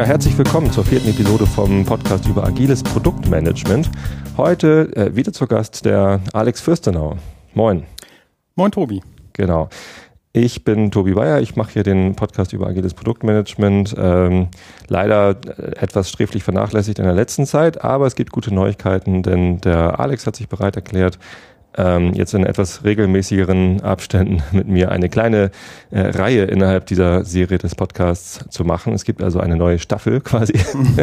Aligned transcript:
Ja, 0.00 0.06
herzlich 0.06 0.38
willkommen 0.38 0.72
zur 0.72 0.82
vierten 0.82 1.10
Episode 1.10 1.44
vom 1.44 1.84
Podcast 1.84 2.26
über 2.26 2.44
agiles 2.44 2.82
Produktmanagement. 2.82 3.90
Heute 4.38 4.90
äh, 4.96 5.14
wieder 5.14 5.30
zu 5.30 5.46
Gast 5.46 5.84
der 5.84 6.22
Alex 6.32 6.62
Fürstenau. 6.62 7.18
Moin. 7.52 7.84
Moin, 8.54 8.72
Tobi. 8.72 9.02
Genau. 9.34 9.68
Ich 10.32 10.64
bin 10.64 10.90
Tobi 10.90 11.12
Bayer, 11.12 11.42
ich 11.42 11.54
mache 11.54 11.72
hier 11.72 11.82
den 11.82 12.16
Podcast 12.16 12.54
über 12.54 12.68
agiles 12.68 12.94
Produktmanagement. 12.94 13.94
Ähm, 13.98 14.48
leider 14.88 15.32
äh, 15.32 15.76
etwas 15.82 16.08
sträflich 16.08 16.44
vernachlässigt 16.44 16.98
in 16.98 17.04
der 17.04 17.12
letzten 17.12 17.44
Zeit, 17.44 17.84
aber 17.84 18.06
es 18.06 18.14
gibt 18.14 18.32
gute 18.32 18.54
Neuigkeiten, 18.54 19.22
denn 19.22 19.60
der 19.60 20.00
Alex 20.00 20.26
hat 20.26 20.34
sich 20.34 20.48
bereit 20.48 20.76
erklärt, 20.76 21.18
ähm, 21.76 22.12
jetzt 22.14 22.34
in 22.34 22.44
etwas 22.44 22.84
regelmäßigeren 22.84 23.80
Abständen 23.82 24.42
mit 24.52 24.68
mir 24.68 24.90
eine 24.90 25.08
kleine 25.08 25.50
äh, 25.90 26.00
Reihe 26.00 26.44
innerhalb 26.44 26.86
dieser 26.86 27.24
Serie 27.24 27.58
des 27.58 27.74
Podcasts 27.74 28.44
zu 28.50 28.64
machen. 28.64 28.92
Es 28.92 29.04
gibt 29.04 29.22
also 29.22 29.40
eine 29.40 29.56
neue 29.56 29.78
Staffel 29.78 30.20
quasi. 30.20 30.54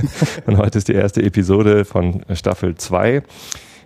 Und 0.46 0.58
heute 0.58 0.78
ist 0.78 0.88
die 0.88 0.94
erste 0.94 1.24
Episode 1.24 1.86
von 1.86 2.22
Staffel 2.34 2.76
2. 2.76 3.24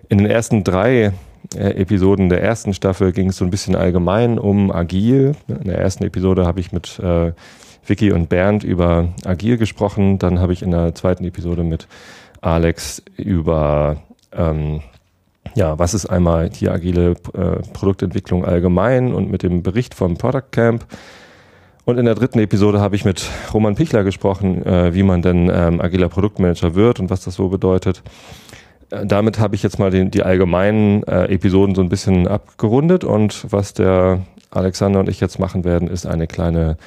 In 0.10 0.18
den 0.18 0.28
ersten 0.28 0.64
drei 0.64 1.14
äh, 1.56 1.82
Episoden 1.82 2.30
der 2.30 2.42
ersten 2.42 2.74
Staffel 2.74 3.12
ging 3.12 3.30
es 3.30 3.38
so 3.38 3.46
ein 3.46 3.52
bisschen 3.52 3.76
allgemein 3.76 4.40
um 4.40 4.72
Agil. 4.72 5.34
In 5.48 5.68
der 5.68 5.78
ersten 5.78 6.04
Episode 6.04 6.46
habe 6.46 6.60
ich 6.60 6.72
mit 6.72 7.00
äh, 7.00 7.34
Vicky 7.86 8.12
und 8.12 8.30
Bernd 8.30 8.64
über 8.64 9.10
Agil 9.26 9.58
gesprochen. 9.58 10.20
Dann 10.20 10.40
habe 10.40 10.54
ich 10.54 10.62
in 10.62 10.72
der 10.72 10.96
zweiten 10.96 11.26
Episode 11.26 11.64
mit 11.64 11.88
Alex 12.42 13.04
über 13.18 14.02
ähm, 14.34 14.82
ja, 15.56 15.78
was 15.80 15.94
ist 15.94 16.06
einmal 16.06 16.50
die 16.50 16.70
agile 16.70 17.12
äh, 17.34 17.62
Produktentwicklung 17.74 18.46
allgemein 18.46 19.14
und 19.14 19.30
mit 19.30 19.44
dem 19.44 19.64
Bericht 19.64 19.94
vom 19.94 20.18
Product 20.18 20.52
Camp. 20.52 20.86
Und 21.84 21.98
in 21.98 22.06
der 22.06 22.16
dritten 22.16 22.40
Episode 22.40 22.80
habe 22.80 22.96
ich 22.96 23.06
mit 23.06 23.28
Roman 23.54 23.76
Pichler 23.76 24.04
gesprochen, 24.04 24.66
äh, 24.66 24.94
wie 24.94 25.04
man 25.04 25.22
denn 25.22 25.52
ähm, 25.54 25.82
agiler 25.82 26.10
Produktmanager 26.10 26.76
wird 26.76 27.00
und 27.00 27.10
was 27.10 27.24
das 27.24 27.36
so 27.36 27.50
bedeutet. 27.50 28.04
Äh, 28.92 29.06
damit 29.06 29.40
habe 29.40 29.56
ich 29.56 29.64
jetzt 29.64 29.80
mal 29.80 29.90
den, 29.90 30.12
die 30.12 30.24
allgemeinen 30.24 31.04
äh, 31.04 31.26
Episoden 31.26 31.76
so 31.76 31.82
ein 31.82 31.90
bisschen 31.90 32.28
abgerundet 32.28 33.04
und 33.04 33.46
was 33.52 33.74
der 33.74 34.22
Alexander 34.52 35.00
und 35.00 35.10
ich 35.10 35.20
jetzt 35.20 35.40
machen 35.40 35.64
werden, 35.64 35.88
ist 35.88 36.06
eine 36.06 36.28
kleine 36.28 36.78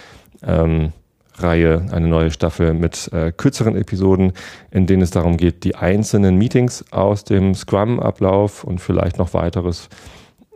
ähm, 0.47 0.92
Reihe, 1.36 1.86
eine 1.90 2.06
neue 2.06 2.30
Staffel 2.30 2.74
mit 2.74 3.12
äh, 3.12 3.32
kürzeren 3.32 3.77
Episoden, 3.77 4.32
in 4.70 4.86
denen 4.86 5.02
es 5.02 5.10
darum 5.10 5.36
geht, 5.36 5.64
die 5.64 5.74
einzelnen 5.74 6.36
Meetings 6.36 6.84
aus 6.92 7.24
dem 7.24 7.54
Scrum-Ablauf 7.54 8.64
und 8.64 8.80
vielleicht 8.80 9.18
noch 9.18 9.34
weiteres 9.34 9.88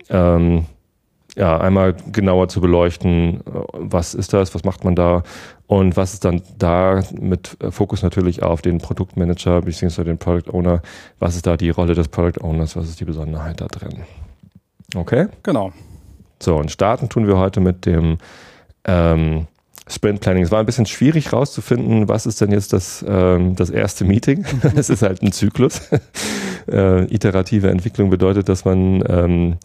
ähm, 0.09 0.67
ja, 1.37 1.59
einmal 1.59 1.95
genauer 2.11 2.49
zu 2.49 2.61
beleuchten, 2.61 3.41
äh, 3.41 3.41
was 3.73 4.15
ist 4.15 4.33
das, 4.33 4.55
was 4.55 4.65
macht 4.65 4.85
man 4.85 4.95
da 4.95 5.23
und 5.67 5.97
was 5.97 6.15
ist 6.15 6.25
dann 6.25 6.43
da 6.59 7.03
mit 7.13 7.57
Fokus 7.71 8.03
natürlich 8.03 8.43
auf 8.43 8.63
den 8.63 8.79
Produktmanager 8.79 9.63
bzw. 9.63 10.05
den 10.05 10.19
Product 10.19 10.53
Owner, 10.53 10.83
was 11.19 11.37
ist 11.37 11.47
da 11.47 11.57
die 11.57 11.71
Rolle 11.71 11.95
des 11.95 12.09
Product 12.09 12.43
Owners, 12.43 12.77
was 12.77 12.89
ist 12.89 13.01
die 13.01 13.05
Besonderheit 13.05 13.61
da 13.61 13.67
drin. 13.67 14.03
Okay? 14.95 15.29
Genau. 15.43 15.73
So, 16.41 16.57
und 16.57 16.71
starten 16.71 17.09
tun 17.09 17.27
wir 17.27 17.37
heute 17.37 17.61
mit 17.61 17.85
dem 17.85 18.19
ähm, 18.85 19.47
Sprint 19.89 20.21
Planning. 20.21 20.45
Es 20.45 20.51
war 20.51 20.61
ein 20.61 20.67
bisschen 20.67 20.87
schwierig 20.87 21.33
rauszufinden, 21.33 22.09
was 22.09 22.27
ist 22.27 22.41
denn 22.41 22.53
jetzt 22.53 22.73
das, 22.73 23.05
ähm, 23.09 23.57
das 23.57 23.71
erste 23.71 24.05
Meeting. 24.05 24.45
Es 24.77 24.91
ist 24.91 25.03
halt 25.03 25.23
ein 25.23 25.33
Zyklus. 25.33 25.89
äh, 26.71 27.05
iterative 27.13 27.71
Entwicklung 27.71 28.11
bedeutet, 28.11 28.49
dass 28.49 28.65
man 28.65 29.03
ähm, 29.09 29.57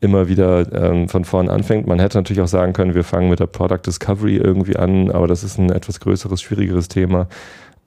immer 0.00 0.28
wieder 0.28 0.72
ähm, 0.72 1.08
von 1.08 1.24
vorn 1.24 1.48
anfängt. 1.48 1.86
Man 1.86 2.00
hätte 2.00 2.18
natürlich 2.18 2.42
auch 2.42 2.48
sagen 2.48 2.72
können, 2.72 2.94
wir 2.94 3.04
fangen 3.04 3.30
mit 3.30 3.40
der 3.40 3.46
Product 3.46 3.80
Discovery 3.86 4.36
irgendwie 4.36 4.76
an, 4.76 5.10
aber 5.10 5.28
das 5.28 5.44
ist 5.44 5.58
ein 5.58 5.70
etwas 5.70 6.00
größeres, 6.00 6.42
schwierigeres 6.42 6.88
Thema, 6.88 7.28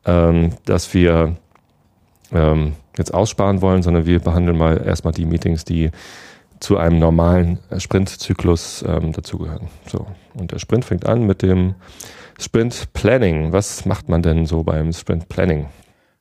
ähm, 0.05 0.51
dass 0.65 0.93
wir 0.93 1.35
ähm, 2.31 2.73
jetzt 2.97 3.13
aussparen 3.13 3.61
wollen, 3.61 3.83
sondern 3.83 4.05
wir 4.05 4.19
behandeln 4.19 4.57
mal 4.57 4.81
erstmal 4.85 5.13
die 5.13 5.25
Meetings, 5.25 5.65
die 5.65 5.91
zu 6.59 6.77
einem 6.77 6.99
normalen 6.99 7.59
Sprintzyklus 7.77 8.83
ähm, 8.87 9.11
dazugehören. 9.11 9.67
So. 9.87 10.05
Und 10.33 10.51
der 10.51 10.59
Sprint 10.59 10.85
fängt 10.85 11.05
an 11.05 11.25
mit 11.25 11.41
dem 11.41 11.75
Sprint 12.39 12.93
Planning. 12.93 13.51
Was 13.51 13.85
macht 13.85 14.09
man 14.09 14.21
denn 14.21 14.45
so 14.45 14.63
beim 14.63 14.91
Sprint 14.93 15.29
Planning? 15.29 15.67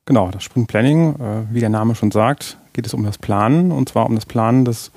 Genau, 0.05 0.29
das 0.29 0.43
Sprint 0.43 0.67
Planning, 0.67 1.15
äh, 1.15 1.53
wie 1.53 1.59
der 1.59 1.69
Name 1.69 1.95
schon 1.95 2.11
sagt, 2.11 2.57
geht 2.73 2.85
es 2.85 2.93
um 2.93 3.03
das 3.03 3.17
Planen 3.17 3.71
und 3.71 3.89
zwar 3.89 4.05
um 4.05 4.15
das 4.15 4.25
Planen 4.25 4.65
des 4.65 4.91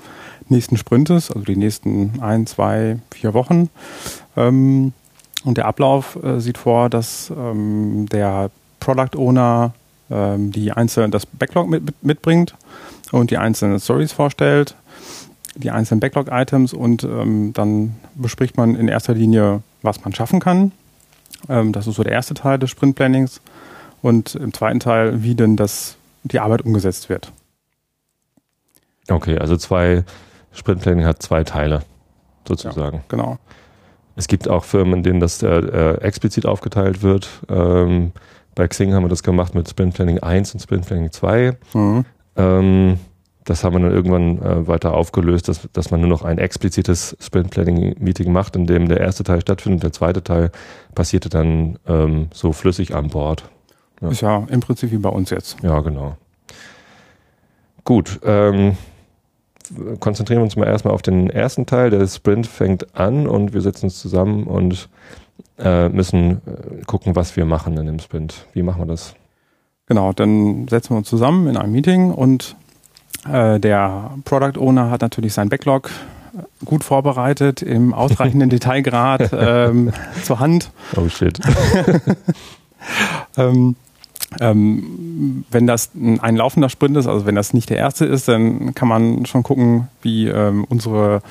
nächsten 0.49 0.77
Sprintes, 0.77 1.31
also 1.31 1.45
die 1.45 1.55
nächsten 1.55 2.21
ein, 2.21 2.45
zwei, 2.45 2.99
vier 3.11 3.33
Wochen. 3.33 3.69
Ähm, 4.37 4.93
und 5.45 5.57
der 5.57 5.65
Ablauf 5.65 6.17
äh, 6.23 6.39
sieht 6.39 6.57
vor, 6.57 6.89
dass 6.89 7.31
ähm, 7.35 8.07
der 8.11 8.51
Product 8.79 9.17
Owner 9.17 9.73
ähm, 10.11 10.51
die 10.51 10.71
einzelnen, 10.71 11.11
das 11.11 11.25
Backlog 11.25 11.69
mit, 11.69 12.03
mitbringt 12.03 12.55
und 13.11 13.31
die 13.31 13.37
einzelnen 13.37 13.79
Stories 13.79 14.11
vorstellt 14.11 14.75
die 15.55 15.71
einzelnen 15.71 15.99
Backlog-Items 15.99 16.73
und 16.73 17.03
ähm, 17.03 17.53
dann 17.53 17.95
bespricht 18.15 18.57
man 18.57 18.75
in 18.75 18.87
erster 18.87 19.13
Linie, 19.13 19.61
was 19.81 20.03
man 20.03 20.13
schaffen 20.13 20.39
kann. 20.39 20.71
Ähm, 21.47 21.71
das 21.71 21.87
ist 21.87 21.95
so 21.95 22.03
der 22.03 22.13
erste 22.13 22.33
Teil 22.33 22.59
des 22.59 22.69
Sprint-Plannings. 22.69 23.41
Und 24.01 24.35
im 24.35 24.53
zweiten 24.53 24.79
Teil, 24.79 25.23
wie 25.23 25.35
denn 25.35 25.57
das, 25.57 25.97
die 26.23 26.39
Arbeit 26.39 26.61
umgesetzt 26.61 27.09
wird. 27.09 27.33
Okay, 29.09 29.37
also 29.37 29.57
zwei 29.57 30.03
Sprint-Planning 30.53 31.05
hat 31.05 31.21
zwei 31.21 31.43
Teile, 31.43 31.81
sozusagen. 32.47 32.97
Ja, 32.97 33.03
genau. 33.07 33.37
Es 34.15 34.27
gibt 34.27 34.49
auch 34.49 34.63
Firmen, 34.63 34.95
in 34.95 35.03
denen 35.03 35.19
das 35.19 35.41
äh, 35.43 35.47
äh, 35.47 36.01
explizit 36.01 36.45
aufgeteilt 36.45 37.01
wird. 37.01 37.29
Ähm, 37.49 38.11
bei 38.55 38.67
Xing 38.67 38.93
haben 38.93 39.03
wir 39.03 39.09
das 39.09 39.23
gemacht 39.23 39.55
mit 39.55 39.69
Sprint 39.69 39.93
Planning 39.93 40.19
1 40.19 40.53
und 40.53 40.59
Sprint 40.59 40.85
Planning 40.85 41.11
2. 41.11 41.57
Mhm. 41.73 42.05
Ähm, 42.35 42.99
das 43.49 43.63
haben 43.63 43.73
wir 43.73 43.79
dann 43.79 43.91
irgendwann 43.91 44.41
äh, 44.43 44.67
weiter 44.67 44.93
aufgelöst, 44.93 45.47
dass, 45.47 45.67
dass 45.73 45.89
man 45.89 46.01
nur 46.01 46.09
noch 46.09 46.23
ein 46.23 46.37
explizites 46.37 47.17
Sprint-Planning-Meeting 47.19 48.31
macht, 48.31 48.55
in 48.55 48.67
dem 48.67 48.87
der 48.87 48.99
erste 48.99 49.23
Teil 49.23 49.41
stattfindet. 49.41 49.81
Der 49.81 49.91
zweite 49.91 50.23
Teil 50.23 50.51
passierte 50.93 51.29
dann 51.29 51.79
ähm, 51.87 52.27
so 52.31 52.53
flüssig 52.53 52.93
an 52.93 53.09
Bord. 53.09 53.49
Ja. 54.01 54.09
Ist 54.09 54.21
ja 54.21 54.45
im 54.49 54.59
Prinzip 54.59 54.91
wie 54.91 54.97
bei 54.97 55.09
uns 55.09 55.31
jetzt. 55.31 55.57
Ja, 55.63 55.79
genau. 55.79 56.15
Gut, 57.85 58.19
ähm, 58.23 58.77
konzentrieren 59.99 60.41
wir 60.41 60.43
uns 60.43 60.55
mal 60.55 60.67
erstmal 60.67 60.93
auf 60.93 61.01
den 61.01 61.31
ersten 61.31 61.65
Teil. 61.65 61.89
Der 61.89 62.05
Sprint 62.05 62.45
fängt 62.45 62.95
an 62.95 63.25
und 63.25 63.53
wir 63.53 63.61
setzen 63.61 63.85
uns 63.85 63.99
zusammen 63.99 64.43
und 64.43 64.89
äh, 65.57 65.89
müssen 65.89 66.33
äh, 66.45 66.85
gucken, 66.85 67.15
was 67.15 67.35
wir 67.35 67.45
machen 67.45 67.75
in 67.77 67.87
dem 67.87 67.97
Sprint. 67.97 68.45
Wie 68.53 68.61
machen 68.61 68.81
wir 68.81 68.85
das? 68.85 69.15
Genau, 69.87 70.13
dann 70.13 70.67
setzen 70.67 70.91
wir 70.91 70.97
uns 70.97 71.09
zusammen 71.09 71.47
in 71.47 71.57
einem 71.57 71.71
Meeting 71.71 72.11
und 72.11 72.55
äh, 73.27 73.59
der 73.59 74.11
Product 74.25 74.59
Owner 74.59 74.89
hat 74.89 75.01
natürlich 75.01 75.33
sein 75.33 75.49
Backlog 75.49 75.89
äh, 76.37 76.65
gut 76.65 76.83
vorbereitet, 76.83 77.61
im 77.61 77.93
ausreichenden 77.95 78.49
Detailgrad 78.49 79.31
ähm, 79.33 79.91
zur 80.23 80.39
Hand. 80.39 80.71
Oh 80.95 81.07
shit. 81.09 81.39
ähm, 83.37 83.75
ähm, 84.39 85.43
wenn 85.49 85.65
das 85.65 85.89
ein 85.95 86.35
laufender 86.35 86.69
Sprint 86.69 86.95
ist, 86.97 87.07
also 87.07 87.25
wenn 87.25 87.33
das 87.33 87.53
nicht 87.53 87.69
der 87.71 87.77
erste 87.77 88.05
ist, 88.05 88.27
dann 88.27 88.75
kann 88.75 88.87
man 88.87 89.25
schon 89.25 89.41
gucken, 89.41 89.87
wie 90.03 90.27
ähm, 90.27 90.65
unsere 90.69 91.21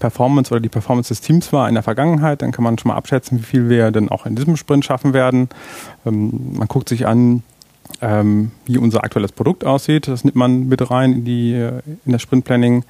Performance 0.00 0.50
oder 0.52 0.60
die 0.60 0.70
Performance 0.70 1.08
des 1.08 1.20
Teams 1.20 1.52
war 1.52 1.68
in 1.68 1.74
der 1.74 1.82
Vergangenheit. 1.82 2.40
Dann 2.40 2.52
kann 2.52 2.64
man 2.64 2.78
schon 2.78 2.88
mal 2.88 2.96
abschätzen, 2.96 3.38
wie 3.38 3.44
viel 3.44 3.68
wir 3.68 3.90
denn 3.90 4.08
auch 4.08 4.24
in 4.24 4.36
diesem 4.36 4.56
Sprint 4.56 4.86
schaffen 4.86 5.12
werden. 5.12 5.50
Ähm, 6.06 6.54
man 6.54 6.66
guckt 6.66 6.88
sich 6.88 7.06
an, 7.06 7.42
ähm, 8.00 8.50
wie 8.66 8.78
unser 8.78 9.04
aktuelles 9.04 9.32
Produkt 9.32 9.64
aussieht. 9.64 10.08
Das 10.08 10.24
nimmt 10.24 10.36
man 10.36 10.68
mit 10.68 10.90
rein 10.90 11.12
in, 11.12 11.24
die, 11.24 11.52
in 12.04 12.12
das 12.12 12.22
Sprintplanning 12.22 12.84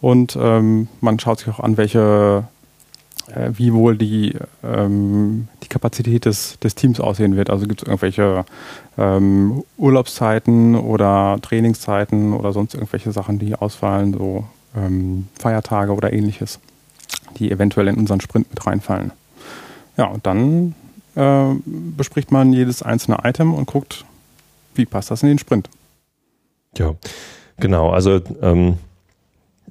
und 0.00 0.36
ähm, 0.40 0.88
man 1.00 1.18
schaut 1.18 1.40
sich 1.40 1.48
auch 1.48 1.60
an, 1.60 1.76
welche, 1.76 2.44
äh, 3.28 3.50
wie 3.52 3.72
wohl 3.72 3.96
die, 3.96 4.34
ähm, 4.62 5.48
die 5.62 5.68
Kapazität 5.68 6.24
des, 6.24 6.58
des 6.60 6.74
Teams 6.74 7.00
aussehen 7.00 7.36
wird. 7.36 7.50
Also 7.50 7.66
gibt 7.66 7.82
es 7.82 7.88
irgendwelche 7.88 8.44
ähm, 8.96 9.64
Urlaubszeiten 9.76 10.76
oder 10.76 11.38
Trainingszeiten 11.42 12.32
oder 12.32 12.52
sonst 12.52 12.74
irgendwelche 12.74 13.12
Sachen, 13.12 13.38
die 13.38 13.54
ausfallen, 13.54 14.12
so 14.12 14.44
ähm, 14.76 15.28
Feiertage 15.38 15.92
oder 15.92 16.12
ähnliches, 16.12 16.60
die 17.38 17.50
eventuell 17.50 17.88
in 17.88 17.96
unseren 17.96 18.20
Sprint 18.20 18.50
mit 18.50 18.66
reinfallen. 18.66 19.12
Ja, 19.96 20.06
und 20.06 20.26
dann 20.26 20.74
äh, 21.16 21.54
bespricht 21.64 22.30
man 22.30 22.52
jedes 22.52 22.82
einzelne 22.82 23.18
Item 23.24 23.52
und 23.52 23.66
guckt, 23.66 24.04
wie 24.78 24.86
passt 24.86 25.10
das 25.10 25.22
in 25.22 25.28
den 25.28 25.38
Sprint? 25.38 25.68
Ja, 26.76 26.94
genau. 27.58 27.90
Also 27.90 28.20
ähm, 28.40 28.78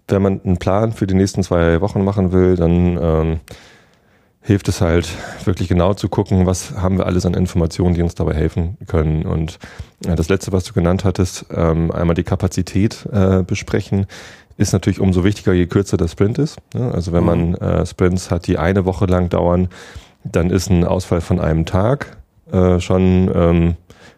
wenn 0.07 0.21
man 0.21 0.41
einen 0.43 0.57
Plan 0.57 0.93
für 0.93 1.07
die 1.07 1.15
nächsten 1.15 1.43
zwei 1.43 1.81
Wochen 1.81 2.03
machen 2.03 2.31
will, 2.31 2.55
dann 2.55 2.97
ähm, 3.01 3.39
hilft 4.41 4.67
es 4.69 4.81
halt 4.81 5.09
wirklich 5.45 5.67
genau 5.67 5.93
zu 5.93 6.07
gucken, 6.07 6.45
was 6.45 6.71
haben 6.77 6.97
wir 6.97 7.05
alles 7.05 7.25
an 7.25 7.33
Informationen, 7.33 7.95
die 7.95 8.01
uns 8.01 8.15
dabei 8.15 8.33
helfen 8.33 8.77
können. 8.87 9.25
Und 9.25 9.59
äh, 10.05 10.15
das 10.15 10.29
letzte, 10.29 10.51
was 10.51 10.63
du 10.63 10.73
genannt 10.73 11.03
hattest, 11.03 11.45
ähm, 11.53 11.91
einmal 11.91 12.15
die 12.15 12.23
Kapazität 12.23 13.05
äh, 13.11 13.43
besprechen, 13.43 14.05
ist 14.57 14.73
natürlich 14.73 14.99
umso 14.99 15.23
wichtiger, 15.23 15.53
je 15.53 15.67
kürzer 15.67 15.97
der 15.97 16.07
Sprint 16.07 16.39
ist. 16.39 16.57
Ne? 16.73 16.91
Also 16.93 17.11
wenn 17.11 17.23
man 17.23 17.49
mhm. 17.49 17.55
äh, 17.55 17.85
Sprints 17.85 18.31
hat, 18.31 18.47
die 18.47 18.57
eine 18.57 18.85
Woche 18.85 19.05
lang 19.05 19.29
dauern, 19.29 19.69
dann 20.23 20.49
ist 20.49 20.69
ein 20.69 20.83
Ausfall 20.83 21.21
von 21.21 21.39
einem 21.39 21.65
Tag 21.65 22.17
äh, 22.51 22.79
schon 22.79 23.29
ähm, 23.33 23.75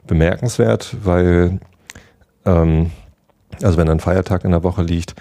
bemerkenswert, 0.10 0.98
weil 1.04 1.60
ähm, 2.46 2.92
also 3.62 3.78
wenn 3.78 3.90
ein 3.90 4.00
Feiertag 4.00 4.44
in 4.44 4.52
der 4.52 4.64
Woche 4.64 4.84
liegt, 4.84 5.16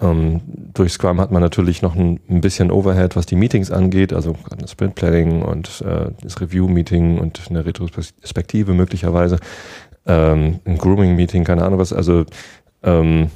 ähm, 0.00 0.42
durch 0.74 0.92
Scrum 0.92 1.20
hat 1.20 1.30
man 1.30 1.40
natürlich 1.40 1.80
noch 1.80 1.94
ein, 1.96 2.20
ein, 2.28 2.42
bisschen 2.42 2.70
Overhead, 2.70 3.16
was 3.16 3.24
die 3.24 3.36
Meetings 3.36 3.70
angeht, 3.70 4.12
also 4.12 4.36
Sprint 4.66 4.94
Planning 4.94 5.40
und 5.40 5.80
äh, 5.80 6.10
das 6.22 6.38
Review 6.40 6.68
Meeting 6.68 7.18
und 7.18 7.40
eine 7.48 7.64
Retrospektive 7.64 8.74
möglicherweise, 8.74 9.38
ähm, 10.06 10.60
ein 10.66 10.76
Grooming 10.76 11.16
Meeting, 11.16 11.44
keine 11.44 11.64
Ahnung 11.64 11.78
was. 11.78 11.94
Also 11.94 12.26
ähm, 12.82 13.30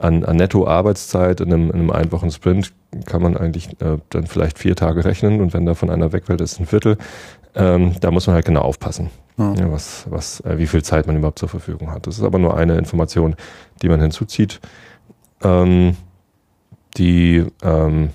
an, 0.00 0.24
an 0.24 0.36
Netto-Arbeitszeit 0.36 1.40
in 1.40 1.52
einem, 1.52 1.70
in 1.70 1.74
einem 1.74 1.90
Einwochen 1.90 2.30
Sprint 2.30 2.72
kann 3.06 3.22
man 3.22 3.36
eigentlich 3.36 3.68
äh, 3.80 3.98
dann 4.10 4.26
vielleicht 4.26 4.58
vier 4.58 4.76
Tage 4.76 5.04
rechnen 5.04 5.40
und 5.40 5.54
wenn 5.54 5.64
da 5.64 5.74
von 5.74 5.88
einer 5.88 6.12
wegfällt, 6.12 6.40
ist 6.40 6.60
ein 6.60 6.66
Viertel. 6.66 6.98
Ähm, 7.54 7.94
da 8.00 8.10
muss 8.10 8.26
man 8.26 8.34
halt 8.34 8.44
genau 8.44 8.62
aufpassen, 8.62 9.10
ja. 9.36 9.54
Ja, 9.54 9.72
was, 9.72 10.06
was, 10.08 10.40
äh, 10.40 10.58
wie 10.58 10.66
viel 10.66 10.82
Zeit 10.82 11.06
man 11.06 11.16
überhaupt 11.16 11.38
zur 11.38 11.48
Verfügung 11.48 11.90
hat. 11.90 12.06
Das 12.06 12.18
ist 12.18 12.24
aber 12.24 12.38
nur 12.38 12.56
eine 12.56 12.78
Information, 12.78 13.34
die 13.82 13.88
man 13.88 14.00
hinzuzieht. 14.00 14.60
Ähm, 15.42 15.96
die 16.96 17.44
ähm, 17.62 18.10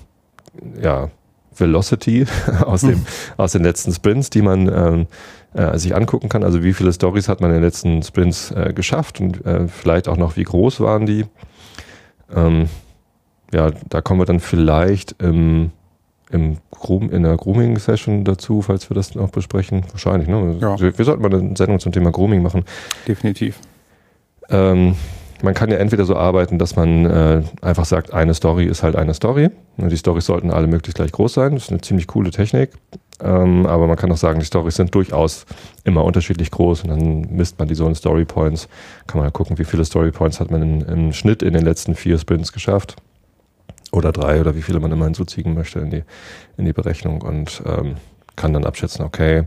ja, 0.80 1.10
Velocity 1.54 2.26
aus, 2.64 2.80
dem, 2.82 3.04
aus 3.36 3.52
den 3.52 3.62
letzten 3.62 3.92
Sprints, 3.92 4.30
die 4.30 4.42
man 4.42 4.68
ähm, 4.68 5.06
äh, 5.52 5.78
sich 5.78 5.94
angucken 5.94 6.28
kann. 6.28 6.42
Also 6.42 6.62
wie 6.62 6.72
viele 6.72 6.92
Stories 6.92 7.28
hat 7.28 7.40
man 7.40 7.50
in 7.50 7.56
den 7.56 7.64
letzten 7.64 8.02
Sprints 8.02 8.50
äh, 8.52 8.72
geschafft 8.74 9.20
und 9.20 9.44
äh, 9.44 9.68
vielleicht 9.68 10.08
auch 10.08 10.16
noch, 10.16 10.36
wie 10.36 10.44
groß 10.44 10.80
waren 10.80 11.06
die. 11.06 11.26
Ähm, 12.34 12.68
ja, 13.52 13.70
da 13.88 14.00
kommen 14.00 14.20
wir 14.20 14.26
dann 14.26 14.40
vielleicht 14.40 15.20
im, 15.20 15.72
im 16.30 16.58
Groom, 16.70 17.10
in 17.10 17.22
der 17.22 17.36
Grooming-Session 17.36 18.24
dazu, 18.24 18.62
falls 18.62 18.90
wir 18.90 18.94
das 18.94 19.14
noch 19.14 19.30
besprechen. 19.30 19.84
Wahrscheinlich, 19.90 20.28
ne? 20.28 20.56
Ja. 20.60 20.80
Wir, 20.80 20.96
wir 20.96 21.04
sollten 21.04 21.22
mal 21.22 21.34
eine 21.34 21.56
Sendung 21.56 21.80
zum 21.80 21.92
Thema 21.92 22.10
Grooming 22.10 22.42
machen. 22.42 22.64
Definitiv. 23.06 23.58
Ähm, 24.48 24.94
man 25.42 25.54
kann 25.54 25.70
ja 25.70 25.78
entweder 25.78 26.04
so 26.04 26.16
arbeiten, 26.16 26.58
dass 26.58 26.76
man 26.76 27.06
äh, 27.06 27.42
einfach 27.62 27.84
sagt, 27.84 28.12
eine 28.12 28.34
Story 28.34 28.66
ist 28.66 28.82
halt 28.82 28.96
eine 28.96 29.14
Story. 29.14 29.50
Die 29.78 29.96
Storys 29.96 30.26
sollten 30.26 30.50
alle 30.50 30.66
möglichst 30.66 30.96
gleich 30.96 31.12
groß 31.12 31.34
sein. 31.34 31.54
Das 31.54 31.64
ist 31.64 31.70
eine 31.70 31.80
ziemlich 31.80 32.06
coole 32.06 32.30
Technik. 32.30 32.72
Ähm, 33.22 33.66
aber 33.66 33.86
man 33.86 33.96
kann 33.96 34.12
auch 34.12 34.16
sagen, 34.16 34.40
die 34.40 34.46
Storys 34.46 34.76
sind 34.76 34.94
durchaus 34.94 35.46
immer 35.84 36.04
unterschiedlich 36.04 36.50
groß 36.50 36.84
und 36.84 36.90
dann 36.90 37.20
misst 37.30 37.58
man 37.58 37.68
die 37.68 37.74
so 37.74 37.86
in 37.86 37.94
Story 37.94 38.24
Points. 38.24 38.68
Kann 39.06 39.18
man 39.18 39.26
ja 39.26 39.30
gucken, 39.30 39.58
wie 39.58 39.64
viele 39.64 39.84
Story 39.84 40.10
Points 40.10 40.40
hat 40.40 40.50
man 40.50 40.62
in, 40.62 40.80
im 40.82 41.12
Schnitt 41.12 41.42
in 41.42 41.52
den 41.52 41.64
letzten 41.64 41.94
vier 41.94 42.18
Sprints 42.18 42.52
geschafft. 42.52 42.96
Oder 43.92 44.12
drei 44.12 44.40
oder 44.40 44.54
wie 44.54 44.62
viele 44.62 44.80
man 44.80 44.92
immer 44.92 45.04
hinzuziehen 45.04 45.54
möchte 45.54 45.80
in 45.80 45.90
die, 45.90 46.04
in 46.56 46.64
die 46.64 46.72
Berechnung 46.72 47.22
und 47.22 47.62
ähm, 47.66 47.96
kann 48.36 48.52
dann 48.52 48.64
abschätzen, 48.64 49.04
okay, 49.04 49.44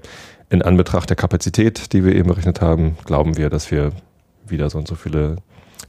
in 0.50 0.62
Anbetracht 0.62 1.10
der 1.10 1.16
Kapazität, 1.16 1.94
die 1.94 2.04
wir 2.04 2.14
eben 2.16 2.28
berechnet 2.28 2.62
haben, 2.62 2.98
glauben 3.06 3.38
wir, 3.38 3.50
dass 3.50 3.72
wir 3.72 3.92
wieder 4.46 4.70
so 4.70 4.78
und 4.78 4.88
so 4.88 4.96
viele 4.96 5.38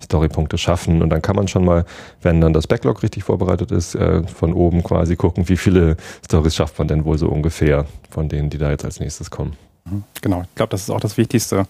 Storypunkte 0.02 0.58
schaffen. 0.58 1.02
Und 1.02 1.10
dann 1.10 1.22
kann 1.22 1.36
man 1.36 1.48
schon 1.48 1.64
mal, 1.64 1.84
wenn 2.22 2.40
dann 2.40 2.52
das 2.52 2.66
Backlog 2.66 3.02
richtig 3.02 3.24
vorbereitet 3.24 3.70
ist, 3.70 3.94
äh, 3.94 4.26
von 4.26 4.52
oben 4.52 4.82
quasi 4.82 5.16
gucken, 5.16 5.48
wie 5.48 5.56
viele 5.56 5.96
Stories 6.24 6.54
schafft 6.54 6.78
man 6.78 6.88
denn 6.88 7.04
wohl 7.04 7.18
so 7.18 7.28
ungefähr 7.28 7.86
von 8.10 8.28
denen, 8.28 8.50
die 8.50 8.58
da 8.58 8.70
jetzt 8.70 8.84
als 8.84 9.00
nächstes 9.00 9.30
kommen. 9.30 9.56
Mhm. 9.84 10.04
Genau, 10.20 10.42
ich 10.42 10.54
glaube, 10.54 10.70
das 10.70 10.82
ist 10.82 10.90
auch 10.90 11.00
das 11.00 11.16
Wichtigste, 11.16 11.66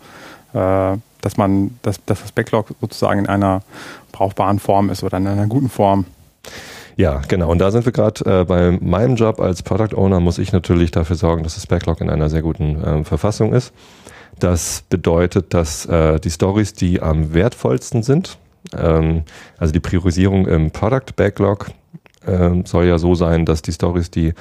äh, 0.52 0.96
dass 1.20 1.37
man, 1.37 1.78
dass, 1.82 2.05
dass 2.05 2.22
das 2.22 2.32
Backlog 2.32 2.69
sozusagen 2.81 3.20
in 3.20 3.26
einer 3.26 3.62
brauchbaren 4.12 4.58
Form 4.58 4.90
ist 4.90 5.02
oder 5.02 5.19
in 5.19 5.26
einer 5.26 5.46
guten 5.46 5.69
Form. 5.69 6.05
Ja, 6.96 7.23
genau. 7.26 7.50
Und 7.50 7.58
da 7.58 7.70
sind 7.70 7.85
wir 7.85 7.93
gerade 7.93 8.41
äh, 8.43 8.44
bei 8.44 8.79
meinem 8.81 9.17
Job 9.17 9.41
als 9.41 9.62
Product 9.62 9.96
Owner, 9.96 10.20
muss 10.20 10.38
ich 10.38 10.52
natürlich 10.52 10.91
dafür 10.93 11.17
sorgen, 11.17 11.43
dass 11.43 11.55
das 11.55 11.67
Backlog 11.67 12.00
in 12.00 12.08
einer 12.08 12.31
sehr 12.31 12.43
guten 12.43 12.82
äh, 12.82 13.05
Verfassung 13.05 13.52
ist. 13.52 13.73
Das 14.38 14.85
bedeutet, 14.88 15.55
dass 15.55 15.87
äh, 15.87 16.20
die 16.20 16.31
Stories, 16.31 16.73
die 16.73 17.00
am 17.02 17.35
wertvollsten 17.35 18.02
sind, 18.02 18.38
ähm, 18.76 19.23
also 19.58 19.73
die 19.73 19.81
Priorisierung 19.81 20.46
im 20.46 20.70
Product 20.70 21.14
Backlog, 21.17 21.70
äh, 22.26 22.50
soll 22.64 22.87
ja 22.87 22.99
so 22.99 23.14
sein, 23.14 23.44
dass 23.44 23.62
die 23.62 23.73
Stories, 23.73 24.11
die 24.11 24.32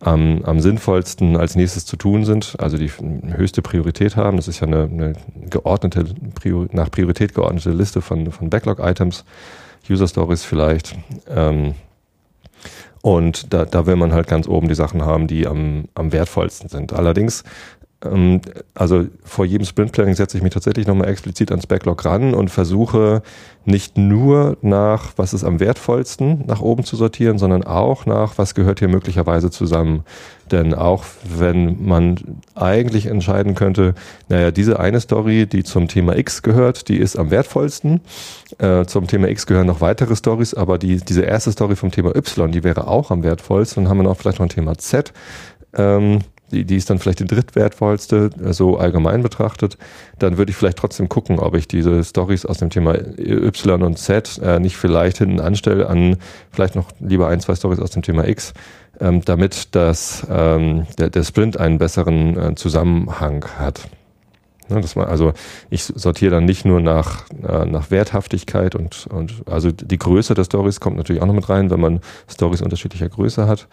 am, 0.00 0.42
am 0.44 0.60
sinnvollsten 0.60 1.36
als 1.36 1.56
nächstes 1.56 1.86
zu 1.86 1.96
tun 1.96 2.24
sind, 2.24 2.56
also 2.58 2.76
die 2.76 2.90
höchste 2.90 3.62
Priorität 3.62 4.16
haben, 4.16 4.36
das 4.36 4.48
ist 4.48 4.60
ja 4.60 4.66
eine, 4.66 4.82
eine 4.82 5.12
geordnete, 5.48 6.04
Prior, 6.34 6.66
nach 6.72 6.90
Priorität 6.90 7.34
geordnete 7.34 7.70
Liste 7.70 8.02
von, 8.02 8.30
von 8.30 8.50
Backlog-Items, 8.50 9.24
User 9.88 10.08
Stories 10.08 10.44
vielleicht. 10.44 10.96
Ähm, 11.28 11.74
und 13.02 13.52
da, 13.52 13.64
da 13.64 13.86
will 13.86 13.96
man 13.96 14.12
halt 14.12 14.26
ganz 14.26 14.48
oben 14.48 14.68
die 14.68 14.74
Sachen 14.74 15.04
haben, 15.04 15.26
die 15.26 15.46
am, 15.46 15.84
am 15.94 16.12
wertvollsten 16.12 16.68
sind. 16.68 16.92
Allerdings 16.92 17.44
also 18.74 19.06
vor 19.24 19.46
jedem 19.46 19.64
Sprint 19.64 19.92
Planning 19.92 20.14
setze 20.14 20.36
ich 20.36 20.42
mich 20.42 20.52
tatsächlich 20.52 20.86
nochmal 20.86 21.08
explizit 21.08 21.50
ans 21.50 21.66
Backlog 21.66 22.04
ran 22.04 22.34
und 22.34 22.50
versuche 22.50 23.22
nicht 23.64 23.96
nur 23.96 24.58
nach, 24.60 25.14
was 25.16 25.32
ist 25.32 25.44
am 25.44 25.60
wertvollsten, 25.60 26.44
nach 26.46 26.60
oben 26.60 26.84
zu 26.84 26.94
sortieren, 26.96 27.38
sondern 27.38 27.64
auch 27.64 28.04
nach, 28.04 28.36
was 28.36 28.54
gehört 28.54 28.80
hier 28.80 28.88
möglicherweise 28.88 29.50
zusammen. 29.50 30.04
Denn 30.50 30.74
auch 30.74 31.04
wenn 31.24 31.84
man 31.84 32.16
eigentlich 32.54 33.06
entscheiden 33.06 33.54
könnte, 33.54 33.94
naja, 34.28 34.50
diese 34.50 34.78
eine 34.78 35.00
Story, 35.00 35.46
die 35.46 35.64
zum 35.64 35.88
Thema 35.88 36.16
X 36.16 36.42
gehört, 36.42 36.88
die 36.88 36.98
ist 36.98 37.16
am 37.16 37.30
wertvollsten. 37.30 38.02
Äh, 38.58 38.84
zum 38.84 39.06
Thema 39.06 39.28
X 39.28 39.46
gehören 39.46 39.66
noch 39.66 39.80
weitere 39.80 40.14
Stories, 40.14 40.52
aber 40.52 40.76
die, 40.78 40.98
diese 40.98 41.22
erste 41.22 41.50
Story 41.50 41.76
vom 41.76 41.90
Thema 41.90 42.14
Y, 42.14 42.52
die 42.52 42.62
wäre 42.62 42.86
auch 42.86 43.10
am 43.10 43.22
wertvollsten. 43.22 43.84
Dann 43.84 43.90
haben 43.90 43.98
wir 43.98 44.04
noch 44.04 44.18
vielleicht 44.18 44.38
noch 44.38 44.46
ein 44.46 44.50
Thema 44.50 44.76
Z. 44.76 45.12
Ähm, 45.74 46.20
die, 46.50 46.64
die 46.64 46.76
ist 46.76 46.90
dann 46.90 46.98
vielleicht 46.98 47.20
die 47.20 47.26
drittwertvollste, 47.26 48.30
so 48.36 48.44
also 48.44 48.76
allgemein 48.78 49.22
betrachtet, 49.22 49.78
dann 50.18 50.38
würde 50.38 50.50
ich 50.50 50.56
vielleicht 50.56 50.78
trotzdem 50.78 51.08
gucken, 51.08 51.38
ob 51.38 51.54
ich 51.56 51.68
diese 51.68 52.04
Stories 52.04 52.46
aus 52.46 52.58
dem 52.58 52.70
Thema 52.70 52.94
Y 53.18 53.82
und 53.82 53.98
Z 53.98 54.40
äh, 54.42 54.60
nicht 54.60 54.76
vielleicht 54.76 55.18
hinten 55.18 55.40
anstelle 55.40 55.88
an 55.88 56.16
vielleicht 56.52 56.76
noch 56.76 56.90
lieber 57.00 57.28
ein, 57.28 57.40
zwei 57.40 57.54
Stories 57.54 57.80
aus 57.80 57.90
dem 57.90 58.02
Thema 58.02 58.26
X, 58.28 58.54
ähm, 59.00 59.22
damit 59.24 59.74
das, 59.74 60.26
ähm, 60.30 60.86
der, 60.98 61.10
der 61.10 61.24
Sprint 61.24 61.58
einen 61.58 61.78
besseren 61.78 62.38
äh, 62.38 62.54
Zusammenhang 62.54 63.44
hat. 63.58 63.88
Ne, 64.68 64.80
dass 64.80 64.96
man, 64.96 65.06
also 65.06 65.32
ich 65.70 65.84
sortiere 65.84 66.32
dann 66.32 66.44
nicht 66.44 66.64
nur 66.64 66.80
nach, 66.80 67.24
äh, 67.46 67.64
nach 67.66 67.90
Werthaftigkeit 67.90 68.74
und, 68.74 69.06
und 69.06 69.42
also 69.46 69.70
die 69.70 69.98
Größe 69.98 70.34
der 70.34 70.42
Stories 70.42 70.80
kommt 70.80 70.96
natürlich 70.96 71.22
auch 71.22 71.26
noch 71.26 71.34
mit 71.34 71.48
rein, 71.48 71.70
wenn 71.70 71.80
man 71.80 72.00
Stories 72.28 72.62
unterschiedlicher 72.62 73.08
Größe 73.08 73.46
hat. 73.46 73.68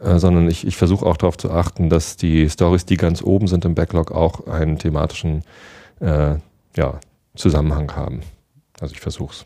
Äh, 0.00 0.18
sondern 0.18 0.48
ich, 0.48 0.66
ich 0.66 0.76
versuche 0.76 1.04
auch 1.04 1.16
darauf 1.16 1.36
zu 1.36 1.50
achten, 1.50 1.90
dass 1.90 2.16
die 2.16 2.48
Stories, 2.48 2.86
die 2.86 2.96
ganz 2.96 3.22
oben 3.22 3.48
sind 3.48 3.64
im 3.64 3.74
Backlog, 3.74 4.12
auch 4.12 4.46
einen 4.46 4.78
thematischen 4.78 5.42
äh, 6.00 6.36
ja, 6.76 7.00
Zusammenhang 7.34 7.94
haben. 7.94 8.20
Also 8.80 8.94
ich 8.94 9.00
versuche 9.00 9.34
es. 9.34 9.44